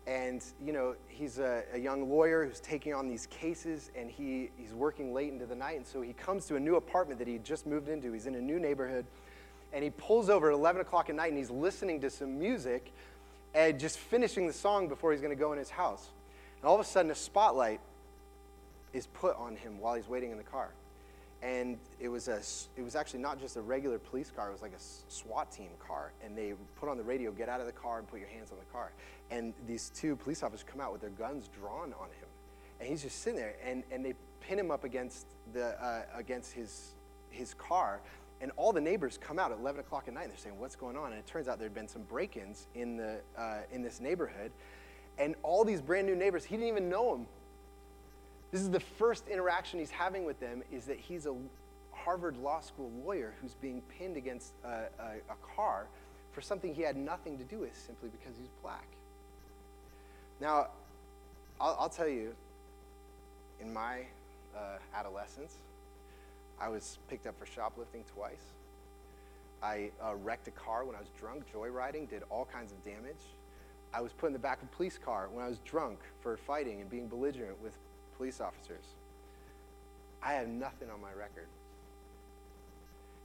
And, 0.07 0.43
you 0.65 0.71
know, 0.71 0.95
he's 1.09 1.37
a, 1.37 1.63
a, 1.73 1.77
young 1.77 2.09
lawyer 2.09 2.45
who's 2.45 2.61
taking 2.61 2.93
on 2.93 3.09
these 3.09 3.25
cases 3.25 3.91
and 3.93 4.09
he, 4.09 4.49
he's 4.55 4.73
working 4.73 5.13
late 5.13 5.33
into 5.33 5.45
the 5.45 5.55
night. 5.55 5.75
And 5.75 5.85
so 5.85 6.01
he 6.01 6.13
comes 6.13 6.45
to 6.45 6.55
a 6.55 6.59
new 6.59 6.77
apartment 6.77 7.19
that 7.19 7.27
he 7.27 7.39
just 7.39 7.67
moved 7.67 7.89
into. 7.89 8.13
He's 8.13 8.25
in 8.25 8.35
a 8.35 8.41
new 8.41 8.57
neighborhood. 8.57 9.05
And 9.73 9.83
he 9.83 9.89
pulls 9.89 10.29
over 10.29 10.49
at 10.49 10.53
11 10.53 10.81
o'clock 10.81 11.09
at 11.09 11.15
night 11.15 11.29
and 11.29 11.37
he's 11.37 11.49
listening 11.49 11.99
to 12.01 12.09
some 12.09 12.39
music 12.39 12.93
and 13.57 13.79
just 13.79 13.97
finishing 13.97 14.45
the 14.45 14.53
song 14.53 14.87
before 14.87 15.11
he's 15.11 15.19
going 15.19 15.35
to 15.35 15.39
go 15.39 15.51
in 15.51 15.57
his 15.57 15.71
house. 15.71 16.09
And 16.61 16.69
all 16.69 16.75
of 16.75 16.81
a 16.81 16.83
sudden, 16.83 17.09
a 17.09 17.15
spotlight 17.15 17.81
is 18.93 19.07
put 19.07 19.35
on 19.35 19.55
him 19.55 19.79
while 19.79 19.95
he's 19.95 20.07
waiting 20.07 20.29
in 20.29 20.37
the 20.37 20.43
car. 20.43 20.69
And 21.41 21.77
it 21.99 22.09
was 22.09 22.27
a 22.27 22.39
it 22.79 22.83
was 22.83 22.95
actually 22.95 23.19
not 23.19 23.39
just 23.39 23.57
a 23.57 23.61
regular 23.61 23.99
police 23.99 24.31
car 24.35 24.49
it 24.49 24.51
was 24.51 24.63
like 24.63 24.73
a 24.73 25.11
SWAT 25.11 25.51
team 25.51 25.69
car. 25.79 26.11
And 26.23 26.37
they 26.37 26.53
put 26.79 26.87
on 26.87 26.97
the 26.97 27.03
radio 27.03 27.31
get 27.31 27.49
out 27.49 27.59
of 27.59 27.65
the 27.65 27.71
car 27.71 27.97
and 27.97 28.07
put 28.07 28.19
your 28.19 28.29
hands 28.29 28.51
on 28.51 28.57
the 28.59 28.71
car. 28.71 28.91
And 29.31 29.53
these 29.67 29.89
two 29.89 30.15
police 30.15 30.43
officers 30.43 30.65
come 30.67 30.79
out 30.79 30.91
with 30.91 31.01
their 31.01 31.11
guns 31.11 31.49
drawn 31.59 31.93
on 31.93 32.07
him. 32.07 32.29
And 32.79 32.89
he's 32.89 33.01
just 33.01 33.21
sitting 33.21 33.39
there 33.39 33.55
and, 33.63 33.83
and 33.91 34.05
they 34.05 34.13
pin 34.39 34.59
him 34.59 34.69
up 34.69 34.83
against 34.83 35.25
the 35.53 35.83
uh, 35.83 36.03
against 36.15 36.53
his 36.53 36.93
his 37.29 37.55
car 37.55 38.01
and 38.41 38.51
all 38.55 38.71
the 38.71 38.81
neighbors 38.81 39.17
come 39.17 39.39
out 39.39 39.51
at 39.51 39.59
11 39.59 39.81
o'clock 39.81 40.05
at 40.07 40.13
night 40.13 40.23
and 40.23 40.31
they're 40.31 40.37
saying 40.37 40.59
what's 40.59 40.75
going 40.75 40.95
on 40.95 41.11
and 41.11 41.19
it 41.19 41.25
turns 41.25 41.47
out 41.47 41.59
there'd 41.59 41.73
been 41.73 41.87
some 41.87 42.03
break-ins 42.03 42.67
in 42.75 42.97
the 42.97 43.19
uh, 43.37 43.59
in 43.71 43.81
this 43.81 43.99
neighborhood 43.99 44.51
and 45.17 45.35
all 45.43 45.63
these 45.63 45.81
brand 45.81 46.05
new 46.05 46.15
neighbors 46.15 46.43
he 46.43 46.55
didn't 46.55 46.69
even 46.69 46.89
know 46.89 47.11
them 47.15 47.25
this 48.51 48.61
is 48.61 48.69
the 48.69 48.79
first 48.79 49.27
interaction 49.27 49.79
he's 49.79 49.91
having 49.91 50.23
with 50.25 50.39
them 50.39 50.63
is 50.71 50.85
that 50.85 50.97
he's 50.97 51.25
a 51.25 51.35
Harvard 51.91 52.37
Law 52.37 52.61
School 52.61 52.91
lawyer 53.03 53.33
who's 53.41 53.55
being 53.55 53.81
pinned 53.97 54.15
against 54.15 54.53
a, 54.63 54.67
a, 54.67 55.15
a 55.29 55.55
car 55.55 55.87
for 56.31 56.41
something 56.41 56.73
he 56.73 56.81
had 56.81 56.95
nothing 56.95 57.37
to 57.37 57.43
do 57.43 57.59
with 57.59 57.75
simply 57.75 58.09
because 58.09 58.37
he's 58.37 58.51
black. 58.61 58.87
Now, 60.39 60.67
I'll, 61.59 61.75
I'll 61.79 61.89
tell 61.89 62.07
you, 62.07 62.33
in 63.59 63.73
my 63.73 64.01
uh, 64.55 64.77
adolescence, 64.95 65.57
I 66.59 66.69
was 66.69 66.97
picked 67.09 67.27
up 67.27 67.37
for 67.37 67.45
shoplifting 67.45 68.03
twice. 68.13 68.53
I 69.61 69.91
uh, 70.03 70.15
wrecked 70.15 70.47
a 70.47 70.51
car 70.51 70.85
when 70.85 70.95
I 70.95 70.99
was 70.99 71.09
drunk, 71.19 71.43
joyriding, 71.53 72.09
did 72.09 72.23
all 72.29 72.47
kinds 72.51 72.71
of 72.71 72.83
damage. 72.83 73.15
I 73.93 74.01
was 74.01 74.11
put 74.13 74.27
in 74.27 74.33
the 74.33 74.39
back 74.39 74.61
of 74.61 74.67
a 74.71 74.75
police 74.75 74.97
car 74.97 75.29
when 75.31 75.43
I 75.43 75.47
was 75.47 75.59
drunk 75.59 75.99
for 76.21 76.37
fighting 76.37 76.81
and 76.81 76.89
being 76.89 77.07
belligerent 77.07 77.61
with 77.61 77.73
police 78.17 78.41
officers. 78.41 78.83
I 80.21 80.33
have 80.33 80.47
nothing 80.47 80.89
on 80.89 81.01
my 81.01 81.11
record. 81.17 81.47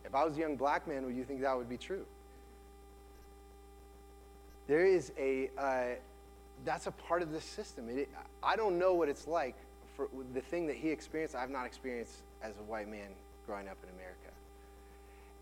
If 0.05 0.15
I 0.15 0.25
was 0.25 0.37
a 0.37 0.41
young 0.41 0.57
black 0.57 0.87
man, 0.87 1.05
would 1.05 1.15
you 1.15 1.25
think 1.25 1.41
that 1.43 1.57
would 1.57 1.69
be 1.69 1.77
true? 1.77 2.05
There 4.67 4.85
is 4.85 5.13
a, 5.19 5.51
uh, 5.59 5.97
that's 6.65 6.87
a 6.87 6.93
part 6.93 7.23
of 7.23 7.33
the 7.33 7.41
system. 7.41 7.89
It, 7.89 8.09
I 8.43 8.57
don't 8.57 8.79
know 8.79 8.95
what 8.95 9.09
it's 9.09 9.27
like 9.27 9.57
for 9.97 10.09
the 10.33 10.41
thing 10.41 10.67
that 10.69 10.77
he 10.77 10.89
experienced, 10.89 11.35
I've 11.35 11.51
not 11.51 11.67
experienced 11.67 12.23
as 12.43 12.53
a 12.59 12.63
white 12.63 12.89
man 12.89 13.09
growing 13.47 13.69
up 13.69 13.79
in 13.83 13.89
America. 13.91 14.31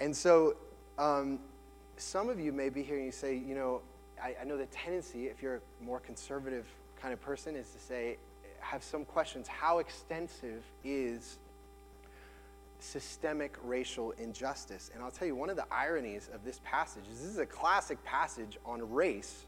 And 0.01 0.17
so, 0.17 0.57
um, 0.99 1.39
some 1.97 2.29
of 2.29 2.41
you 2.41 2.53
may 2.53 2.71
be 2.71 2.83
hearing 2.83 3.05
you 3.05 3.13
say, 3.13 3.37
you 3.37 3.55
know, 3.55 3.83
I, 4.23 4.35
I 4.41 4.45
know 4.45 4.57
the 4.57 4.67
tendency, 4.67 5.27
if 5.27 5.43
you're 5.43 5.57
a 5.57 5.85
more 5.85 6.01
conservative 6.01 6.67
kind 7.01 7.13
of 7.13 7.21
person, 7.21 7.57
is 7.57 7.71
to 7.71 7.79
say, 7.79 8.17
have 8.61 8.83
some 8.83 9.05
questions. 9.05 9.49
How 9.49 9.79
extensive 9.79 10.63
is 10.85 11.39
systemic 12.79 13.57
racial 13.65 14.13
injustice? 14.13 14.91
And 14.95 15.03
I'll 15.03 15.11
tell 15.11 15.27
you, 15.27 15.35
one 15.35 15.51
of 15.51 15.57
the 15.57 15.67
ironies 15.73 16.29
of 16.33 16.45
this 16.45 16.61
passage 16.65 17.05
is 17.11 17.21
this 17.21 17.31
is 17.31 17.39
a 17.39 17.47
classic 17.47 18.03
passage 18.05 18.59
on 18.65 18.91
race, 18.93 19.45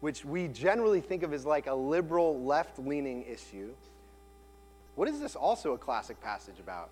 which 0.00 0.24
we 0.24 0.48
generally 0.48 1.00
think 1.00 1.22
of 1.22 1.32
as 1.32 1.44
like 1.44 1.66
a 1.66 1.74
liberal, 1.74 2.42
left 2.42 2.78
leaning 2.78 3.24
issue. 3.24 3.72
What 4.96 5.08
is 5.08 5.20
this 5.20 5.36
also 5.36 5.74
a 5.74 5.78
classic 5.78 6.20
passage 6.20 6.58
about? 6.58 6.88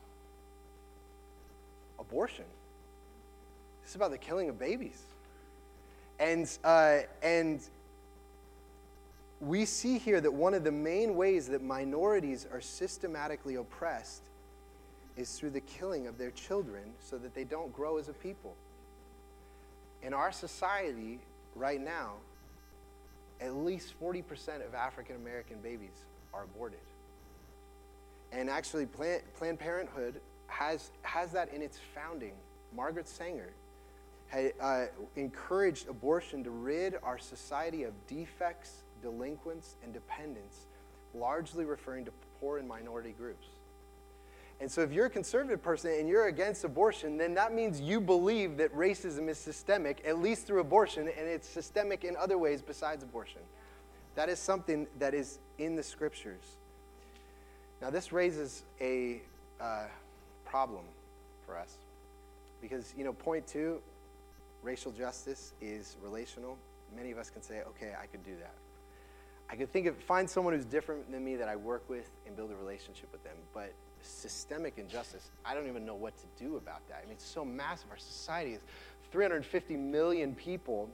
Abortion. 1.98 2.44
This 3.82 3.90
is 3.90 3.96
about 3.96 4.12
the 4.12 4.18
killing 4.18 4.48
of 4.48 4.58
babies. 4.58 5.02
And, 6.20 6.48
uh, 6.62 6.98
and 7.22 7.60
we 9.40 9.64
see 9.64 9.98
here 9.98 10.20
that 10.20 10.32
one 10.32 10.54
of 10.54 10.64
the 10.64 10.72
main 10.72 11.16
ways 11.16 11.48
that 11.48 11.62
minorities 11.62 12.46
are 12.52 12.60
systematically 12.60 13.56
oppressed 13.56 14.22
is 15.16 15.38
through 15.38 15.50
the 15.50 15.60
killing 15.60 16.06
of 16.06 16.18
their 16.18 16.30
children 16.30 16.82
so 17.00 17.18
that 17.18 17.34
they 17.34 17.44
don't 17.44 17.72
grow 17.72 17.98
as 17.98 18.08
a 18.08 18.12
people. 18.12 18.54
In 20.02 20.12
our 20.12 20.30
society 20.30 21.20
right 21.56 21.80
now, 21.80 22.14
at 23.40 23.54
least 23.54 23.98
40% 24.00 24.66
of 24.66 24.74
African 24.74 25.16
American 25.16 25.58
babies 25.62 26.04
are 26.32 26.44
aborted. 26.44 26.78
And 28.34 28.50
actually, 28.50 28.86
Planned, 28.86 29.22
Planned 29.36 29.58
Parenthood 29.58 30.20
has, 30.48 30.90
has 31.02 31.30
that 31.32 31.52
in 31.52 31.62
its 31.62 31.78
founding. 31.94 32.32
Margaret 32.74 33.08
Sanger 33.08 33.52
had 34.26 34.52
uh, 34.60 34.86
encouraged 35.16 35.88
abortion 35.88 36.42
to 36.42 36.50
rid 36.50 36.96
our 37.02 37.18
society 37.18 37.84
of 37.84 37.92
defects 38.08 38.82
delinquents, 39.04 39.76
and 39.84 39.92
dependents, 39.92 40.66
largely 41.14 41.64
referring 41.64 42.06
to 42.06 42.10
poor 42.40 42.58
and 42.58 42.66
minority 42.66 43.14
groups. 43.16 43.46
And 44.60 44.70
so, 44.70 44.80
if 44.80 44.92
you're 44.92 45.06
a 45.06 45.10
conservative 45.10 45.62
person 45.62 45.92
and 45.98 46.08
you're 46.08 46.26
against 46.26 46.64
abortion, 46.64 47.18
then 47.18 47.34
that 47.34 47.52
means 47.52 47.80
you 47.80 48.00
believe 48.00 48.56
that 48.56 48.74
racism 48.74 49.28
is 49.28 49.36
systemic, 49.36 50.02
at 50.06 50.20
least 50.20 50.46
through 50.46 50.60
abortion, 50.60 51.02
and 51.02 51.28
it's 51.28 51.46
systemic 51.46 52.02
in 52.04 52.16
other 52.16 52.38
ways 52.38 52.62
besides 52.62 53.02
abortion. 53.02 53.42
That 54.14 54.28
is 54.28 54.38
something 54.38 54.86
that 54.98 55.12
is 55.12 55.38
in 55.58 55.76
the 55.76 55.82
scriptures. 55.82 56.56
Now, 57.84 57.90
this 57.90 58.12
raises 58.12 58.62
a 58.80 59.20
uh, 59.60 59.82
problem 60.46 60.84
for 61.44 61.58
us 61.58 61.76
because, 62.62 62.94
you 62.96 63.04
know, 63.04 63.12
point 63.12 63.46
two, 63.46 63.78
racial 64.62 64.90
justice 64.90 65.52
is 65.60 65.98
relational. 66.02 66.56
Many 66.96 67.10
of 67.10 67.18
us 67.18 67.28
can 67.28 67.42
say, 67.42 67.60
okay, 67.68 67.92
I 68.02 68.06
could 68.06 68.24
do 68.24 68.36
that. 68.40 68.54
I 69.50 69.56
could 69.56 69.70
think 69.70 69.86
of 69.86 69.98
find 69.98 70.30
someone 70.30 70.54
who's 70.54 70.64
different 70.64 71.12
than 71.12 71.22
me 71.22 71.36
that 71.36 71.46
I 71.46 71.56
work 71.56 71.82
with 71.90 72.10
and 72.26 72.34
build 72.34 72.52
a 72.52 72.56
relationship 72.56 73.12
with 73.12 73.22
them. 73.22 73.36
But 73.52 73.74
systemic 74.00 74.78
injustice, 74.78 75.28
I 75.44 75.52
don't 75.52 75.68
even 75.68 75.84
know 75.84 75.94
what 75.94 76.14
to 76.16 76.42
do 76.42 76.56
about 76.56 76.88
that. 76.88 77.02
I 77.02 77.04
mean, 77.04 77.12
it's 77.12 77.26
so 77.26 77.44
massive. 77.44 77.90
Our 77.90 77.98
society 77.98 78.52
is 78.52 78.62
350 79.12 79.76
million 79.76 80.34
people. 80.34 80.88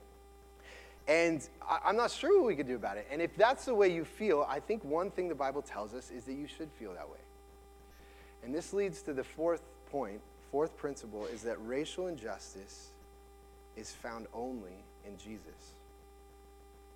And 1.07 1.47
I, 1.67 1.89
am 1.89 1.97
not 1.97 2.11
sure 2.11 2.39
what 2.39 2.47
we 2.47 2.55
could 2.55 2.67
do 2.67 2.75
about 2.75 2.97
it. 2.97 3.07
And 3.11 3.21
if 3.21 3.35
that's 3.35 3.65
the 3.65 3.75
way 3.75 3.91
you 3.91 4.05
feel, 4.05 4.45
I 4.47 4.59
think 4.59 4.83
one 4.83 5.11
thing 5.11 5.27
the 5.27 5.35
Bible 5.35 5.61
tells 5.61 5.93
us 5.93 6.11
is 6.11 6.23
that 6.25 6.33
you 6.33 6.47
should 6.47 6.69
feel 6.79 6.93
that 6.93 7.09
way. 7.09 7.17
And 8.43 8.53
this 8.53 8.73
leads 8.73 9.01
to 9.03 9.13
the 9.13 9.23
fourth 9.23 9.63
point, 9.91 10.21
fourth 10.51 10.77
principle 10.77 11.25
is 11.25 11.41
that 11.43 11.57
racial 11.65 12.07
injustice 12.07 12.89
is 13.75 13.91
found 13.91 14.27
only 14.33 14.83
in 15.05 15.17
Jesus 15.17 15.73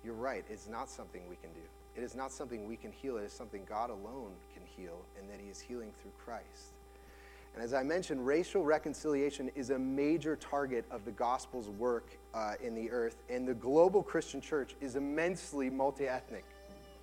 you're 0.06 0.14
right, 0.14 0.44
it's 0.48 0.68
not 0.68 0.88
something 0.88 1.22
we 1.28 1.34
can 1.36 1.50
do. 1.50 1.60
It 1.96 2.04
is 2.04 2.14
not 2.14 2.30
something 2.30 2.68
we 2.68 2.76
can 2.76 2.92
heal. 2.92 3.16
It 3.18 3.24
is 3.24 3.32
something 3.32 3.62
God 3.68 3.90
alone 3.90 4.30
can 4.54 4.62
heal, 4.76 5.00
and 5.18 5.28
that 5.28 5.40
He 5.42 5.50
is 5.50 5.58
healing 5.58 5.90
through 6.00 6.12
Christ. 6.24 6.75
And 7.56 7.64
as 7.64 7.72
I 7.72 7.82
mentioned, 7.82 8.26
racial 8.26 8.62
reconciliation 8.62 9.50
is 9.54 9.70
a 9.70 9.78
major 9.78 10.36
target 10.36 10.84
of 10.90 11.06
the 11.06 11.10
gospel's 11.10 11.70
work 11.70 12.10
uh, 12.34 12.52
in 12.62 12.74
the 12.74 12.90
earth, 12.90 13.16
and 13.30 13.48
the 13.48 13.54
global 13.54 14.02
Christian 14.02 14.42
church 14.42 14.76
is 14.82 14.94
immensely 14.94 15.70
multi 15.70 16.06
ethnic 16.06 16.44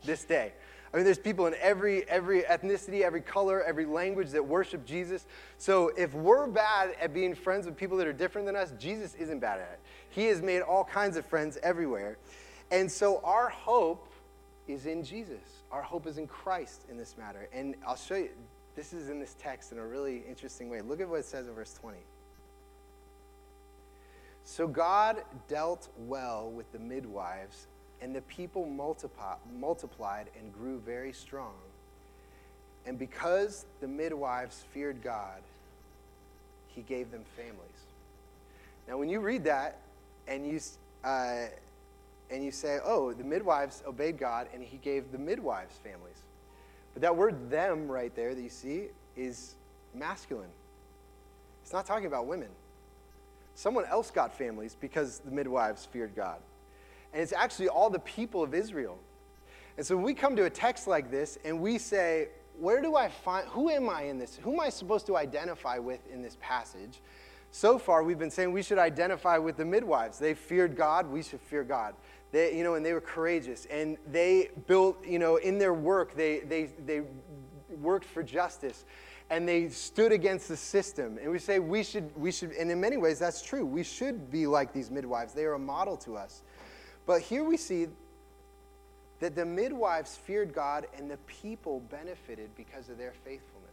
this 0.05 0.23
day. 0.23 0.53
I 0.93 0.97
mean, 0.97 1.05
there's 1.05 1.17
people 1.17 1.47
in 1.47 1.55
every, 1.59 2.07
every 2.07 2.43
ethnicity, 2.43 3.01
every 3.01 3.21
color, 3.21 3.63
every 3.63 3.87
language 3.87 4.29
that 4.29 4.45
worship 4.45 4.85
Jesus. 4.85 5.25
So 5.57 5.91
if 5.97 6.13
we're 6.13 6.45
bad 6.45 6.95
at 7.01 7.15
being 7.15 7.33
friends 7.33 7.65
with 7.65 7.75
people 7.75 7.97
that 7.97 8.05
are 8.05 8.13
different 8.13 8.45
than 8.45 8.55
us, 8.55 8.73
Jesus 8.77 9.15
isn't 9.15 9.39
bad 9.39 9.59
at 9.59 9.71
it. 9.73 9.79
He 10.11 10.25
has 10.25 10.43
made 10.43 10.61
all 10.61 10.83
kinds 10.83 11.17
of 11.17 11.25
friends 11.25 11.57
everywhere. 11.63 12.17
And 12.69 12.91
so 12.91 13.21
our 13.23 13.49
hope 13.49 14.07
is 14.67 14.85
in 14.85 15.03
Jesus. 15.03 15.63
Our 15.71 15.81
hope 15.81 16.05
is 16.05 16.19
in 16.19 16.27
Christ 16.27 16.85
in 16.91 16.97
this 16.97 17.17
matter. 17.17 17.49
And 17.51 17.73
I'll 17.87 17.95
show 17.95 18.15
you, 18.15 18.29
this 18.75 18.93
is 18.93 19.09
in 19.09 19.19
this 19.19 19.35
text 19.39 19.71
in 19.71 19.77
a 19.77 19.85
really 19.85 20.23
interesting 20.27 20.69
way. 20.69 20.81
Look 20.81 20.99
at 20.99 21.07
what 21.07 21.19
it 21.19 21.25
says 21.25 21.47
in 21.47 21.53
verse 21.53 21.73
20. 21.73 21.97
So 24.45 24.67
God 24.67 25.23
dealt 25.47 25.89
well 25.97 26.49
with 26.49 26.71
the 26.71 26.79
midwives 26.79 27.67
and 28.01 28.15
the 28.15 28.21
people 28.21 28.65
multiplied 28.65 30.27
and 30.37 30.53
grew 30.53 30.79
very 30.79 31.13
strong. 31.13 31.53
And 32.85 32.99
because 32.99 33.65
the 33.79 33.87
midwives 33.87 34.65
feared 34.73 35.01
God, 35.01 35.41
he 36.67 36.81
gave 36.81 37.11
them 37.11 37.23
families. 37.37 37.59
Now, 38.87 38.97
when 38.97 39.07
you 39.07 39.21
read 39.21 39.45
that 39.45 39.79
and 40.27 40.45
you, 40.45 40.59
uh, 41.05 41.45
and 42.29 42.43
you 42.43 42.51
say, 42.51 42.79
oh, 42.83 43.13
the 43.13 43.23
midwives 43.23 43.83
obeyed 43.87 44.17
God 44.17 44.47
and 44.53 44.61
he 44.61 44.77
gave 44.77 45.11
the 45.11 45.17
midwives 45.17 45.77
families. 45.77 46.22
But 46.93 47.01
that 47.01 47.15
word 47.15 47.49
them 47.49 47.87
right 47.87 48.13
there 48.15 48.35
that 48.35 48.41
you 48.41 48.49
see 48.49 48.87
is 49.15 49.55
masculine. 49.93 50.49
It's 51.63 51.73
not 51.73 51.85
talking 51.85 52.05
about 52.05 52.27
women. 52.27 52.49
Someone 53.55 53.85
else 53.85 54.11
got 54.11 54.37
families 54.37 54.75
because 54.79 55.19
the 55.19 55.31
midwives 55.31 55.85
feared 55.85 56.15
God 56.15 56.37
and 57.13 57.21
it's 57.21 57.31
actually 57.31 57.69
all 57.69 57.89
the 57.89 57.99
people 57.99 58.43
of 58.43 58.53
Israel. 58.53 58.97
And 59.77 59.85
so 59.85 59.95
when 59.95 60.03
we 60.03 60.13
come 60.13 60.35
to 60.35 60.45
a 60.45 60.49
text 60.49 60.87
like 60.87 61.09
this 61.11 61.37
and 61.45 61.61
we 61.61 61.77
say, 61.77 62.29
where 62.59 62.81
do 62.81 62.95
I 62.95 63.09
find, 63.09 63.47
who 63.47 63.69
am 63.69 63.89
I 63.89 64.03
in 64.03 64.19
this? 64.19 64.37
Who 64.43 64.53
am 64.53 64.59
I 64.59 64.69
supposed 64.69 65.05
to 65.07 65.17
identify 65.17 65.77
with 65.77 65.99
in 66.11 66.21
this 66.21 66.37
passage? 66.41 66.99
So 67.51 67.77
far, 67.77 68.03
we've 68.03 68.17
been 68.17 68.31
saying 68.31 68.51
we 68.51 68.63
should 68.63 68.79
identify 68.79 69.37
with 69.37 69.57
the 69.57 69.65
midwives. 69.65 70.17
They 70.17 70.33
feared 70.33 70.75
God, 70.75 71.07
we 71.07 71.21
should 71.21 71.41
fear 71.41 71.63
God. 71.63 71.93
They, 72.33 72.57
you 72.57 72.63
know, 72.63 72.73
and 72.73 72.83
they 72.83 72.93
were 72.93 73.01
courageous. 73.01 73.65
And 73.67 73.95
they 74.11 74.49
built, 74.67 75.05
you 75.05 75.19
know, 75.19 75.37
in 75.37 75.59
their 75.59 75.73
work, 75.73 76.15
they, 76.15 76.39
they, 76.39 76.71
they 76.85 77.03
worked 77.79 78.05
for 78.05 78.23
justice 78.23 78.85
and 79.29 79.47
they 79.47 79.69
stood 79.69 80.11
against 80.11 80.47
the 80.47 80.57
system. 80.57 81.17
And 81.21 81.31
we 81.31 81.39
say 81.39 81.59
we 81.59 81.83
should, 81.83 82.15
we 82.17 82.31
should, 82.31 82.51
and 82.51 82.69
in 82.69 82.81
many 82.81 82.97
ways 82.97 83.19
that's 83.19 83.41
true. 83.41 83.65
We 83.65 83.83
should 83.83 84.29
be 84.31 84.47
like 84.47 84.73
these 84.73 84.91
midwives. 84.91 85.33
They 85.33 85.45
are 85.45 85.53
a 85.53 85.59
model 85.59 85.95
to 85.97 86.17
us. 86.17 86.41
But 87.05 87.21
here 87.21 87.43
we 87.43 87.55
see 87.55 87.87
that 89.19 89.35
the 89.35 89.45
midwives 89.45 90.17
feared 90.17 90.53
God 90.53 90.87
and 90.97 91.09
the 91.09 91.17
people 91.27 91.81
benefited 91.91 92.49
because 92.57 92.89
of 92.89 92.97
their 92.97 93.13
faithfulness. 93.23 93.69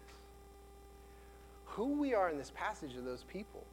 Who 1.64 1.98
we 1.98 2.14
are 2.14 2.28
in 2.28 2.36
this 2.36 2.52
passage 2.54 2.94
are 2.96 3.00
those 3.00 3.24
people. 3.24 3.64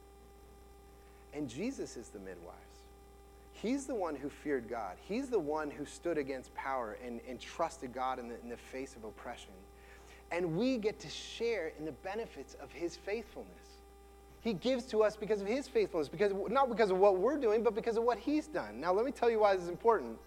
And 1.34 1.48
Jesus 1.48 1.96
is 1.96 2.08
the 2.08 2.18
midwives. 2.20 2.67
He's 3.60 3.86
the 3.86 3.94
one 3.94 4.14
who 4.14 4.28
feared 4.28 4.68
God. 4.68 4.96
He's 5.00 5.30
the 5.30 5.38
one 5.38 5.70
who 5.70 5.84
stood 5.84 6.16
against 6.16 6.54
power 6.54 6.96
and, 7.04 7.20
and 7.28 7.40
trusted 7.40 7.92
God 7.92 8.18
in 8.18 8.28
the, 8.28 8.40
in 8.40 8.48
the 8.48 8.56
face 8.56 8.94
of 8.94 9.02
oppression. 9.04 9.50
And 10.30 10.56
we 10.56 10.78
get 10.78 11.00
to 11.00 11.08
share 11.08 11.72
in 11.78 11.84
the 11.84 11.92
benefits 11.92 12.54
of 12.62 12.70
his 12.70 12.96
faithfulness. 12.96 13.50
He 14.40 14.52
gives 14.52 14.84
to 14.86 15.02
us 15.02 15.16
because 15.16 15.40
of 15.40 15.48
his 15.48 15.66
faithfulness, 15.66 16.08
because 16.08 16.32
not 16.48 16.68
because 16.68 16.90
of 16.90 16.98
what 16.98 17.18
we're 17.18 17.36
doing, 17.36 17.64
but 17.64 17.74
because 17.74 17.96
of 17.96 18.04
what 18.04 18.18
he's 18.18 18.46
done. 18.46 18.80
Now, 18.80 18.92
let 18.92 19.04
me 19.04 19.10
tell 19.10 19.28
you 19.30 19.40
why 19.40 19.54
this 19.54 19.64
is 19.64 19.70
important. 19.70 20.18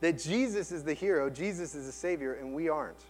That 0.00 0.18
Jesus 0.18 0.72
is 0.72 0.82
the 0.82 0.94
hero, 0.94 1.28
Jesus 1.28 1.74
is 1.74 1.86
the 1.86 1.92
savior, 1.92 2.34
and 2.34 2.54
we 2.54 2.68
aren't. 2.68 3.04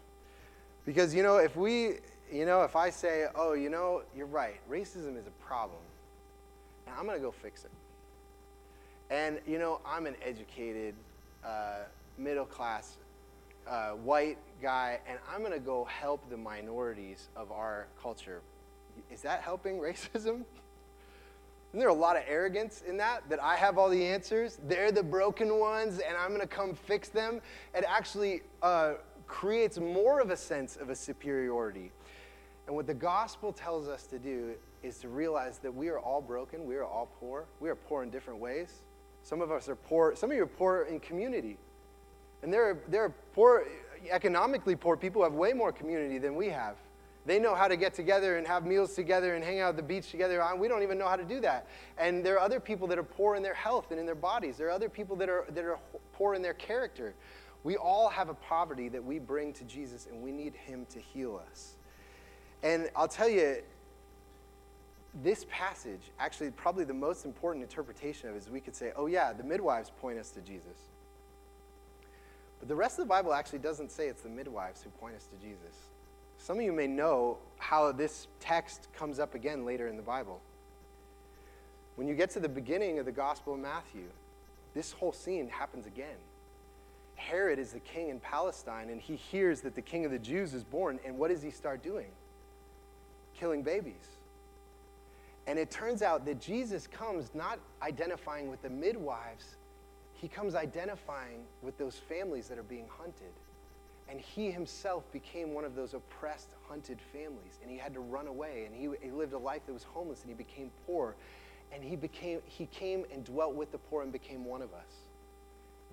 Because, 0.84 1.14
you 1.14 1.22
know, 1.22 1.36
if 1.36 1.54
we, 1.54 1.98
you 2.30 2.44
know, 2.44 2.62
if 2.62 2.74
I 2.74 2.90
say, 2.90 3.26
oh, 3.36 3.52
you 3.52 3.70
know, 3.70 4.02
you're 4.16 4.26
right, 4.26 4.56
racism 4.68 5.16
is 5.16 5.28
a 5.28 5.44
problem, 5.44 5.78
and 6.86 6.96
I'm 6.98 7.06
going 7.06 7.16
to 7.16 7.22
go 7.22 7.30
fix 7.30 7.64
it. 7.64 7.70
And, 9.12 9.38
you 9.46 9.58
know, 9.58 9.80
I'm 9.86 10.06
an 10.06 10.16
educated, 10.24 10.94
uh, 11.44 11.84
middle 12.16 12.46
class, 12.46 12.96
uh, 13.68 13.90
white 13.90 14.38
guy, 14.60 14.98
and 15.06 15.18
I'm 15.30 15.40
going 15.40 15.52
to 15.52 15.60
go 15.60 15.84
help 15.84 16.28
the 16.30 16.36
minorities 16.36 17.28
of 17.36 17.52
our 17.52 17.86
culture 18.00 18.40
is 19.10 19.22
that 19.22 19.42
helping 19.42 19.78
racism? 19.78 20.44
Isn't 21.70 21.80
there 21.80 21.88
a 21.88 21.94
lot 21.94 22.16
of 22.16 22.24
arrogance 22.28 22.82
in 22.86 22.98
that? 22.98 23.28
That 23.30 23.42
I 23.42 23.56
have 23.56 23.78
all 23.78 23.88
the 23.88 24.04
answers, 24.04 24.58
they're 24.68 24.92
the 24.92 25.02
broken 25.02 25.58
ones, 25.58 26.00
and 26.00 26.16
I'm 26.16 26.28
going 26.28 26.42
to 26.42 26.46
come 26.46 26.74
fix 26.74 27.08
them? 27.08 27.40
It 27.74 27.84
actually 27.88 28.42
uh, 28.62 28.94
creates 29.26 29.78
more 29.78 30.20
of 30.20 30.30
a 30.30 30.36
sense 30.36 30.76
of 30.76 30.90
a 30.90 30.94
superiority. 30.94 31.90
And 32.66 32.76
what 32.76 32.86
the 32.86 32.94
gospel 32.94 33.52
tells 33.52 33.88
us 33.88 34.06
to 34.08 34.18
do 34.18 34.52
is 34.82 34.98
to 34.98 35.08
realize 35.08 35.58
that 35.58 35.74
we 35.74 35.88
are 35.88 35.98
all 35.98 36.20
broken, 36.20 36.66
we 36.66 36.76
are 36.76 36.84
all 36.84 37.08
poor, 37.18 37.46
we 37.58 37.70
are 37.70 37.74
poor 37.74 38.02
in 38.02 38.10
different 38.10 38.38
ways. 38.38 38.82
Some 39.22 39.40
of 39.40 39.50
us 39.50 39.68
are 39.68 39.76
poor, 39.76 40.14
some 40.16 40.30
of 40.30 40.36
you 40.36 40.42
are 40.42 40.46
poor 40.46 40.82
in 40.82 41.00
community. 41.00 41.58
And 42.42 42.52
there 42.52 42.68
are, 42.70 42.78
there 42.88 43.04
are 43.04 43.14
poor, 43.34 43.64
economically 44.10 44.74
poor 44.74 44.96
people 44.96 45.20
who 45.20 45.24
have 45.24 45.34
way 45.34 45.52
more 45.52 45.72
community 45.72 46.18
than 46.18 46.34
we 46.34 46.48
have. 46.48 46.76
They 47.24 47.38
know 47.38 47.54
how 47.54 47.68
to 47.68 47.76
get 47.76 47.94
together 47.94 48.36
and 48.36 48.46
have 48.48 48.66
meals 48.66 48.94
together 48.94 49.36
and 49.36 49.44
hang 49.44 49.60
out 49.60 49.70
at 49.70 49.76
the 49.76 49.82
beach 49.82 50.10
together. 50.10 50.44
We 50.56 50.66
don't 50.66 50.82
even 50.82 50.98
know 50.98 51.08
how 51.08 51.14
to 51.14 51.24
do 51.24 51.40
that. 51.40 51.68
And 51.96 52.24
there 52.24 52.34
are 52.34 52.40
other 52.40 52.58
people 52.58 52.88
that 52.88 52.98
are 52.98 53.04
poor 53.04 53.36
in 53.36 53.44
their 53.44 53.54
health 53.54 53.92
and 53.92 54.00
in 54.00 54.06
their 54.06 54.16
bodies. 54.16 54.56
There 54.56 54.66
are 54.66 54.72
other 54.72 54.88
people 54.88 55.14
that 55.16 55.28
are, 55.28 55.46
that 55.50 55.64
are 55.64 55.78
poor 56.14 56.34
in 56.34 56.42
their 56.42 56.54
character. 56.54 57.14
We 57.62 57.76
all 57.76 58.08
have 58.08 58.28
a 58.28 58.34
poverty 58.34 58.88
that 58.88 59.04
we 59.04 59.20
bring 59.20 59.52
to 59.52 59.64
Jesus, 59.64 60.08
and 60.10 60.20
we 60.20 60.32
need 60.32 60.54
Him 60.54 60.84
to 60.86 60.98
heal 60.98 61.40
us. 61.48 61.76
And 62.64 62.90
I'll 62.96 63.06
tell 63.06 63.28
you, 63.28 63.62
this 65.14 65.44
passage, 65.50 66.10
actually, 66.18 66.50
probably 66.50 66.84
the 66.84 66.94
most 66.94 67.26
important 67.26 67.62
interpretation 67.62 68.30
of 68.30 68.34
it 68.34 68.38
is 68.38 68.50
we 68.50 68.60
could 68.60 68.74
say, 68.74 68.92
oh, 68.96 69.06
yeah, 69.06 69.32
the 69.32 69.44
midwives 69.44 69.90
point 70.00 70.18
us 70.18 70.30
to 70.30 70.40
Jesus. 70.40 70.88
But 72.58 72.68
the 72.68 72.74
rest 72.74 72.98
of 72.98 73.04
the 73.04 73.08
Bible 73.08 73.34
actually 73.34 73.58
doesn't 73.58 73.90
say 73.90 74.06
it's 74.08 74.22
the 74.22 74.28
midwives 74.28 74.82
who 74.82 74.90
point 74.90 75.16
us 75.16 75.26
to 75.26 75.36
Jesus. 75.36 75.88
Some 76.38 76.58
of 76.58 76.64
you 76.64 76.72
may 76.72 76.86
know 76.86 77.38
how 77.58 77.92
this 77.92 78.26
text 78.40 78.88
comes 78.96 79.18
up 79.18 79.34
again 79.34 79.66
later 79.66 79.88
in 79.88 79.96
the 79.96 80.02
Bible. 80.02 80.40
When 81.96 82.08
you 82.08 82.14
get 82.14 82.30
to 82.30 82.40
the 82.40 82.48
beginning 82.48 82.98
of 82.98 83.04
the 83.04 83.12
Gospel 83.12 83.54
of 83.54 83.60
Matthew, 83.60 84.06
this 84.74 84.92
whole 84.92 85.12
scene 85.12 85.48
happens 85.48 85.86
again. 85.86 86.16
Herod 87.16 87.58
is 87.58 87.72
the 87.72 87.80
king 87.80 88.08
in 88.08 88.18
Palestine, 88.18 88.88
and 88.88 89.00
he 89.00 89.16
hears 89.16 89.60
that 89.60 89.74
the 89.74 89.82
king 89.82 90.04
of 90.04 90.10
the 90.10 90.18
Jews 90.18 90.54
is 90.54 90.64
born, 90.64 90.98
and 91.04 91.18
what 91.18 91.30
does 91.30 91.42
he 91.42 91.50
start 91.50 91.82
doing? 91.82 92.08
Killing 93.38 93.62
babies. 93.62 94.16
And 95.46 95.58
it 95.58 95.70
turns 95.70 96.02
out 96.02 96.24
that 96.26 96.40
Jesus 96.40 96.86
comes 96.86 97.30
not 97.34 97.58
identifying 97.82 98.48
with 98.48 98.62
the 98.62 98.70
midwives, 98.70 99.56
he 100.14 100.28
comes 100.28 100.54
identifying 100.54 101.40
with 101.62 101.76
those 101.78 101.96
families 101.96 102.46
that 102.48 102.58
are 102.58 102.62
being 102.62 102.86
hunted. 102.88 103.32
And 104.08 104.20
he 104.20 104.50
himself 104.50 105.10
became 105.10 105.54
one 105.54 105.64
of 105.64 105.74
those 105.74 105.94
oppressed, 105.94 106.50
hunted 106.68 107.00
families. 107.12 107.58
And 107.62 107.70
he 107.70 107.78
had 107.78 107.94
to 107.94 108.00
run 108.00 108.26
away. 108.26 108.66
And 108.66 108.74
he, 108.74 108.88
he 109.04 109.10
lived 109.10 109.32
a 109.32 109.38
life 109.38 109.62
that 109.66 109.72
was 109.72 109.84
homeless 109.84 110.20
and 110.20 110.28
he 110.28 110.34
became 110.34 110.70
poor. 110.86 111.16
And 111.72 111.82
he, 111.82 111.96
became, 111.96 112.40
he 112.44 112.66
came 112.66 113.04
and 113.12 113.24
dwelt 113.24 113.54
with 113.54 113.72
the 113.72 113.78
poor 113.78 114.02
and 114.02 114.12
became 114.12 114.44
one 114.44 114.62
of 114.62 114.72
us. 114.74 115.06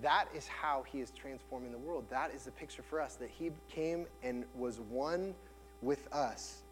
That 0.02 0.26
is 0.34 0.46
how 0.46 0.84
he 0.86 1.00
is 1.00 1.10
transforming 1.10 1.72
the 1.72 1.78
world. 1.78 2.04
That 2.10 2.32
is 2.34 2.44
the 2.44 2.50
picture 2.52 2.82
for 2.82 3.00
us 3.00 3.14
that 3.16 3.30
he 3.30 3.50
came 3.68 4.06
and 4.22 4.44
was 4.54 4.80
one 4.80 5.34
with 5.82 6.06
us. 6.12 6.62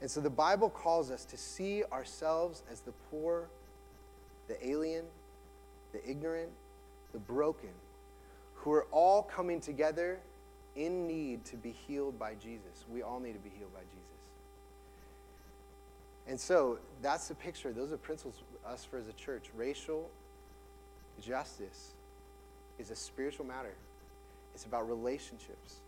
And 0.00 0.10
so 0.10 0.20
the 0.20 0.30
Bible 0.30 0.68
calls 0.68 1.10
us 1.10 1.24
to 1.26 1.36
see 1.36 1.82
ourselves 1.90 2.62
as 2.70 2.80
the 2.80 2.92
poor, 3.10 3.48
the 4.48 4.66
alien, 4.66 5.04
the 5.92 6.08
ignorant, 6.08 6.50
the 7.12 7.18
broken, 7.18 7.70
who 8.54 8.72
are 8.72 8.86
all 8.92 9.22
coming 9.22 9.60
together 9.60 10.18
in 10.74 11.06
need 11.06 11.44
to 11.46 11.56
be 11.56 11.70
healed 11.70 12.18
by 12.18 12.34
Jesus. 12.34 12.84
We 12.92 13.02
all 13.02 13.20
need 13.20 13.32
to 13.32 13.38
be 13.38 13.50
healed 13.56 13.72
by 13.72 13.80
Jesus. 13.80 14.06
And 16.28 16.38
so 16.38 16.78
that's 17.00 17.28
the 17.28 17.34
picture. 17.34 17.72
Those 17.72 17.92
are 17.92 17.96
principles 17.96 18.42
us 18.66 18.84
for 18.84 18.98
as 18.98 19.08
a 19.08 19.12
church. 19.12 19.46
Racial 19.56 20.10
justice 21.22 21.92
is 22.78 22.90
a 22.90 22.96
spiritual 22.96 23.46
matter. 23.46 23.74
It's 24.54 24.64
about 24.64 24.88
relationships. 24.88 25.80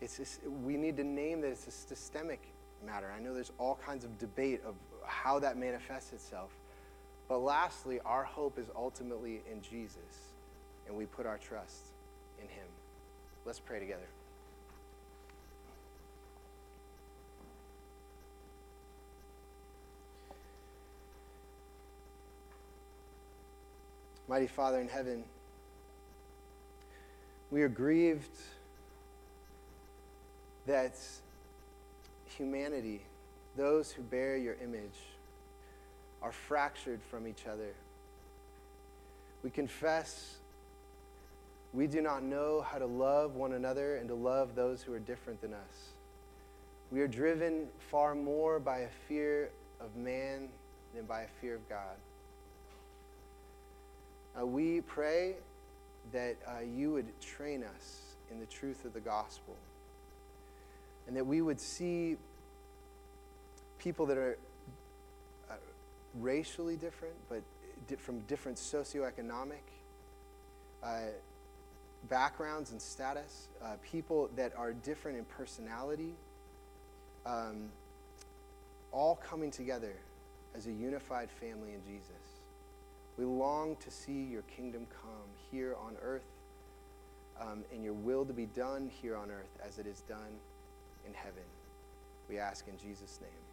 It's 0.00 0.16
just, 0.16 0.40
we 0.46 0.76
need 0.76 0.96
to 0.96 1.04
name 1.04 1.40
that 1.42 1.48
it's 1.48 1.66
a 1.66 1.70
systemic 1.70 2.40
matter. 2.84 3.12
I 3.16 3.20
know 3.20 3.34
there's 3.34 3.52
all 3.58 3.78
kinds 3.84 4.04
of 4.04 4.18
debate 4.18 4.62
of 4.66 4.74
how 5.04 5.38
that 5.38 5.56
manifests 5.56 6.12
itself. 6.12 6.50
But 7.28 7.38
lastly, 7.38 8.00
our 8.04 8.24
hope 8.24 8.58
is 8.58 8.66
ultimately 8.76 9.42
in 9.50 9.62
Jesus, 9.62 10.32
and 10.86 10.96
we 10.96 11.06
put 11.06 11.26
our 11.26 11.38
trust 11.38 11.92
in 12.40 12.48
him. 12.48 12.66
Let's 13.46 13.60
pray 13.60 13.80
together. 13.80 14.06
Mighty 24.26 24.46
Father 24.46 24.80
in 24.80 24.88
heaven, 24.88 25.24
we 27.50 27.62
are 27.62 27.68
grieved 27.68 28.36
that 30.66 30.96
humanity, 32.36 33.02
those 33.56 33.90
who 33.90 34.02
bear 34.02 34.36
your 34.36 34.56
image, 34.62 34.98
are 36.22 36.32
fractured 36.32 37.00
from 37.10 37.26
each 37.26 37.46
other. 37.46 37.74
We 39.42 39.50
confess 39.50 40.36
we 41.74 41.88
do 41.88 42.00
not 42.00 42.22
know 42.22 42.62
how 42.62 42.78
to 42.78 42.86
love 42.86 43.34
one 43.34 43.52
another 43.52 43.96
and 43.96 44.08
to 44.08 44.14
love 44.14 44.54
those 44.54 44.80
who 44.80 44.94
are 44.94 45.00
different 45.00 45.40
than 45.40 45.52
us. 45.52 45.90
We 46.92 47.00
are 47.00 47.08
driven 47.08 47.66
far 47.90 48.14
more 48.14 48.60
by 48.60 48.80
a 48.80 48.88
fear 49.08 49.50
of 49.80 49.96
man 49.96 50.48
than 50.94 51.04
by 51.04 51.22
a 51.22 51.28
fear 51.40 51.56
of 51.56 51.68
God. 51.68 51.96
Uh, 54.40 54.46
we 54.46 54.82
pray 54.82 55.34
that 56.12 56.36
uh, 56.46 56.60
you 56.60 56.92
would 56.92 57.20
train 57.20 57.64
us 57.64 58.14
in 58.30 58.38
the 58.38 58.46
truth 58.46 58.84
of 58.84 58.92
the 58.92 59.00
gospel 59.00 59.56
and 61.06 61.16
that 61.16 61.26
we 61.26 61.42
would 61.42 61.60
see 61.60 62.16
people 63.78 64.06
that 64.06 64.16
are 64.16 64.38
uh, 65.50 65.54
racially 66.14 66.76
different, 66.76 67.14
but 67.28 67.42
from 67.98 68.20
different 68.20 68.56
socioeconomic 68.56 69.60
uh, 70.82 71.00
backgrounds 72.08 72.70
and 72.70 72.80
status, 72.80 73.48
uh, 73.62 73.74
people 73.82 74.30
that 74.36 74.52
are 74.56 74.72
different 74.72 75.18
in 75.18 75.24
personality, 75.24 76.14
um, 77.26 77.68
all 78.92 79.16
coming 79.16 79.50
together 79.50 79.94
as 80.54 80.66
a 80.66 80.72
unified 80.72 81.28
family 81.30 81.72
in 81.72 81.82
Jesus. 81.84 82.10
We 83.18 83.24
long 83.24 83.76
to 83.76 83.90
see 83.90 84.24
your 84.24 84.42
kingdom 84.42 84.86
come 85.02 85.28
here 85.50 85.76
on 85.80 85.96
earth 86.02 86.26
um, 87.40 87.64
and 87.72 87.82
your 87.82 87.92
will 87.92 88.24
to 88.24 88.32
be 88.32 88.46
done 88.46 88.90
here 89.02 89.16
on 89.16 89.30
earth 89.30 89.58
as 89.66 89.78
it 89.78 89.86
is 89.86 90.00
done 90.02 90.38
in 91.06 91.14
heaven. 91.14 91.44
We 92.28 92.38
ask 92.38 92.66
in 92.68 92.78
Jesus' 92.78 93.20
name. 93.20 93.43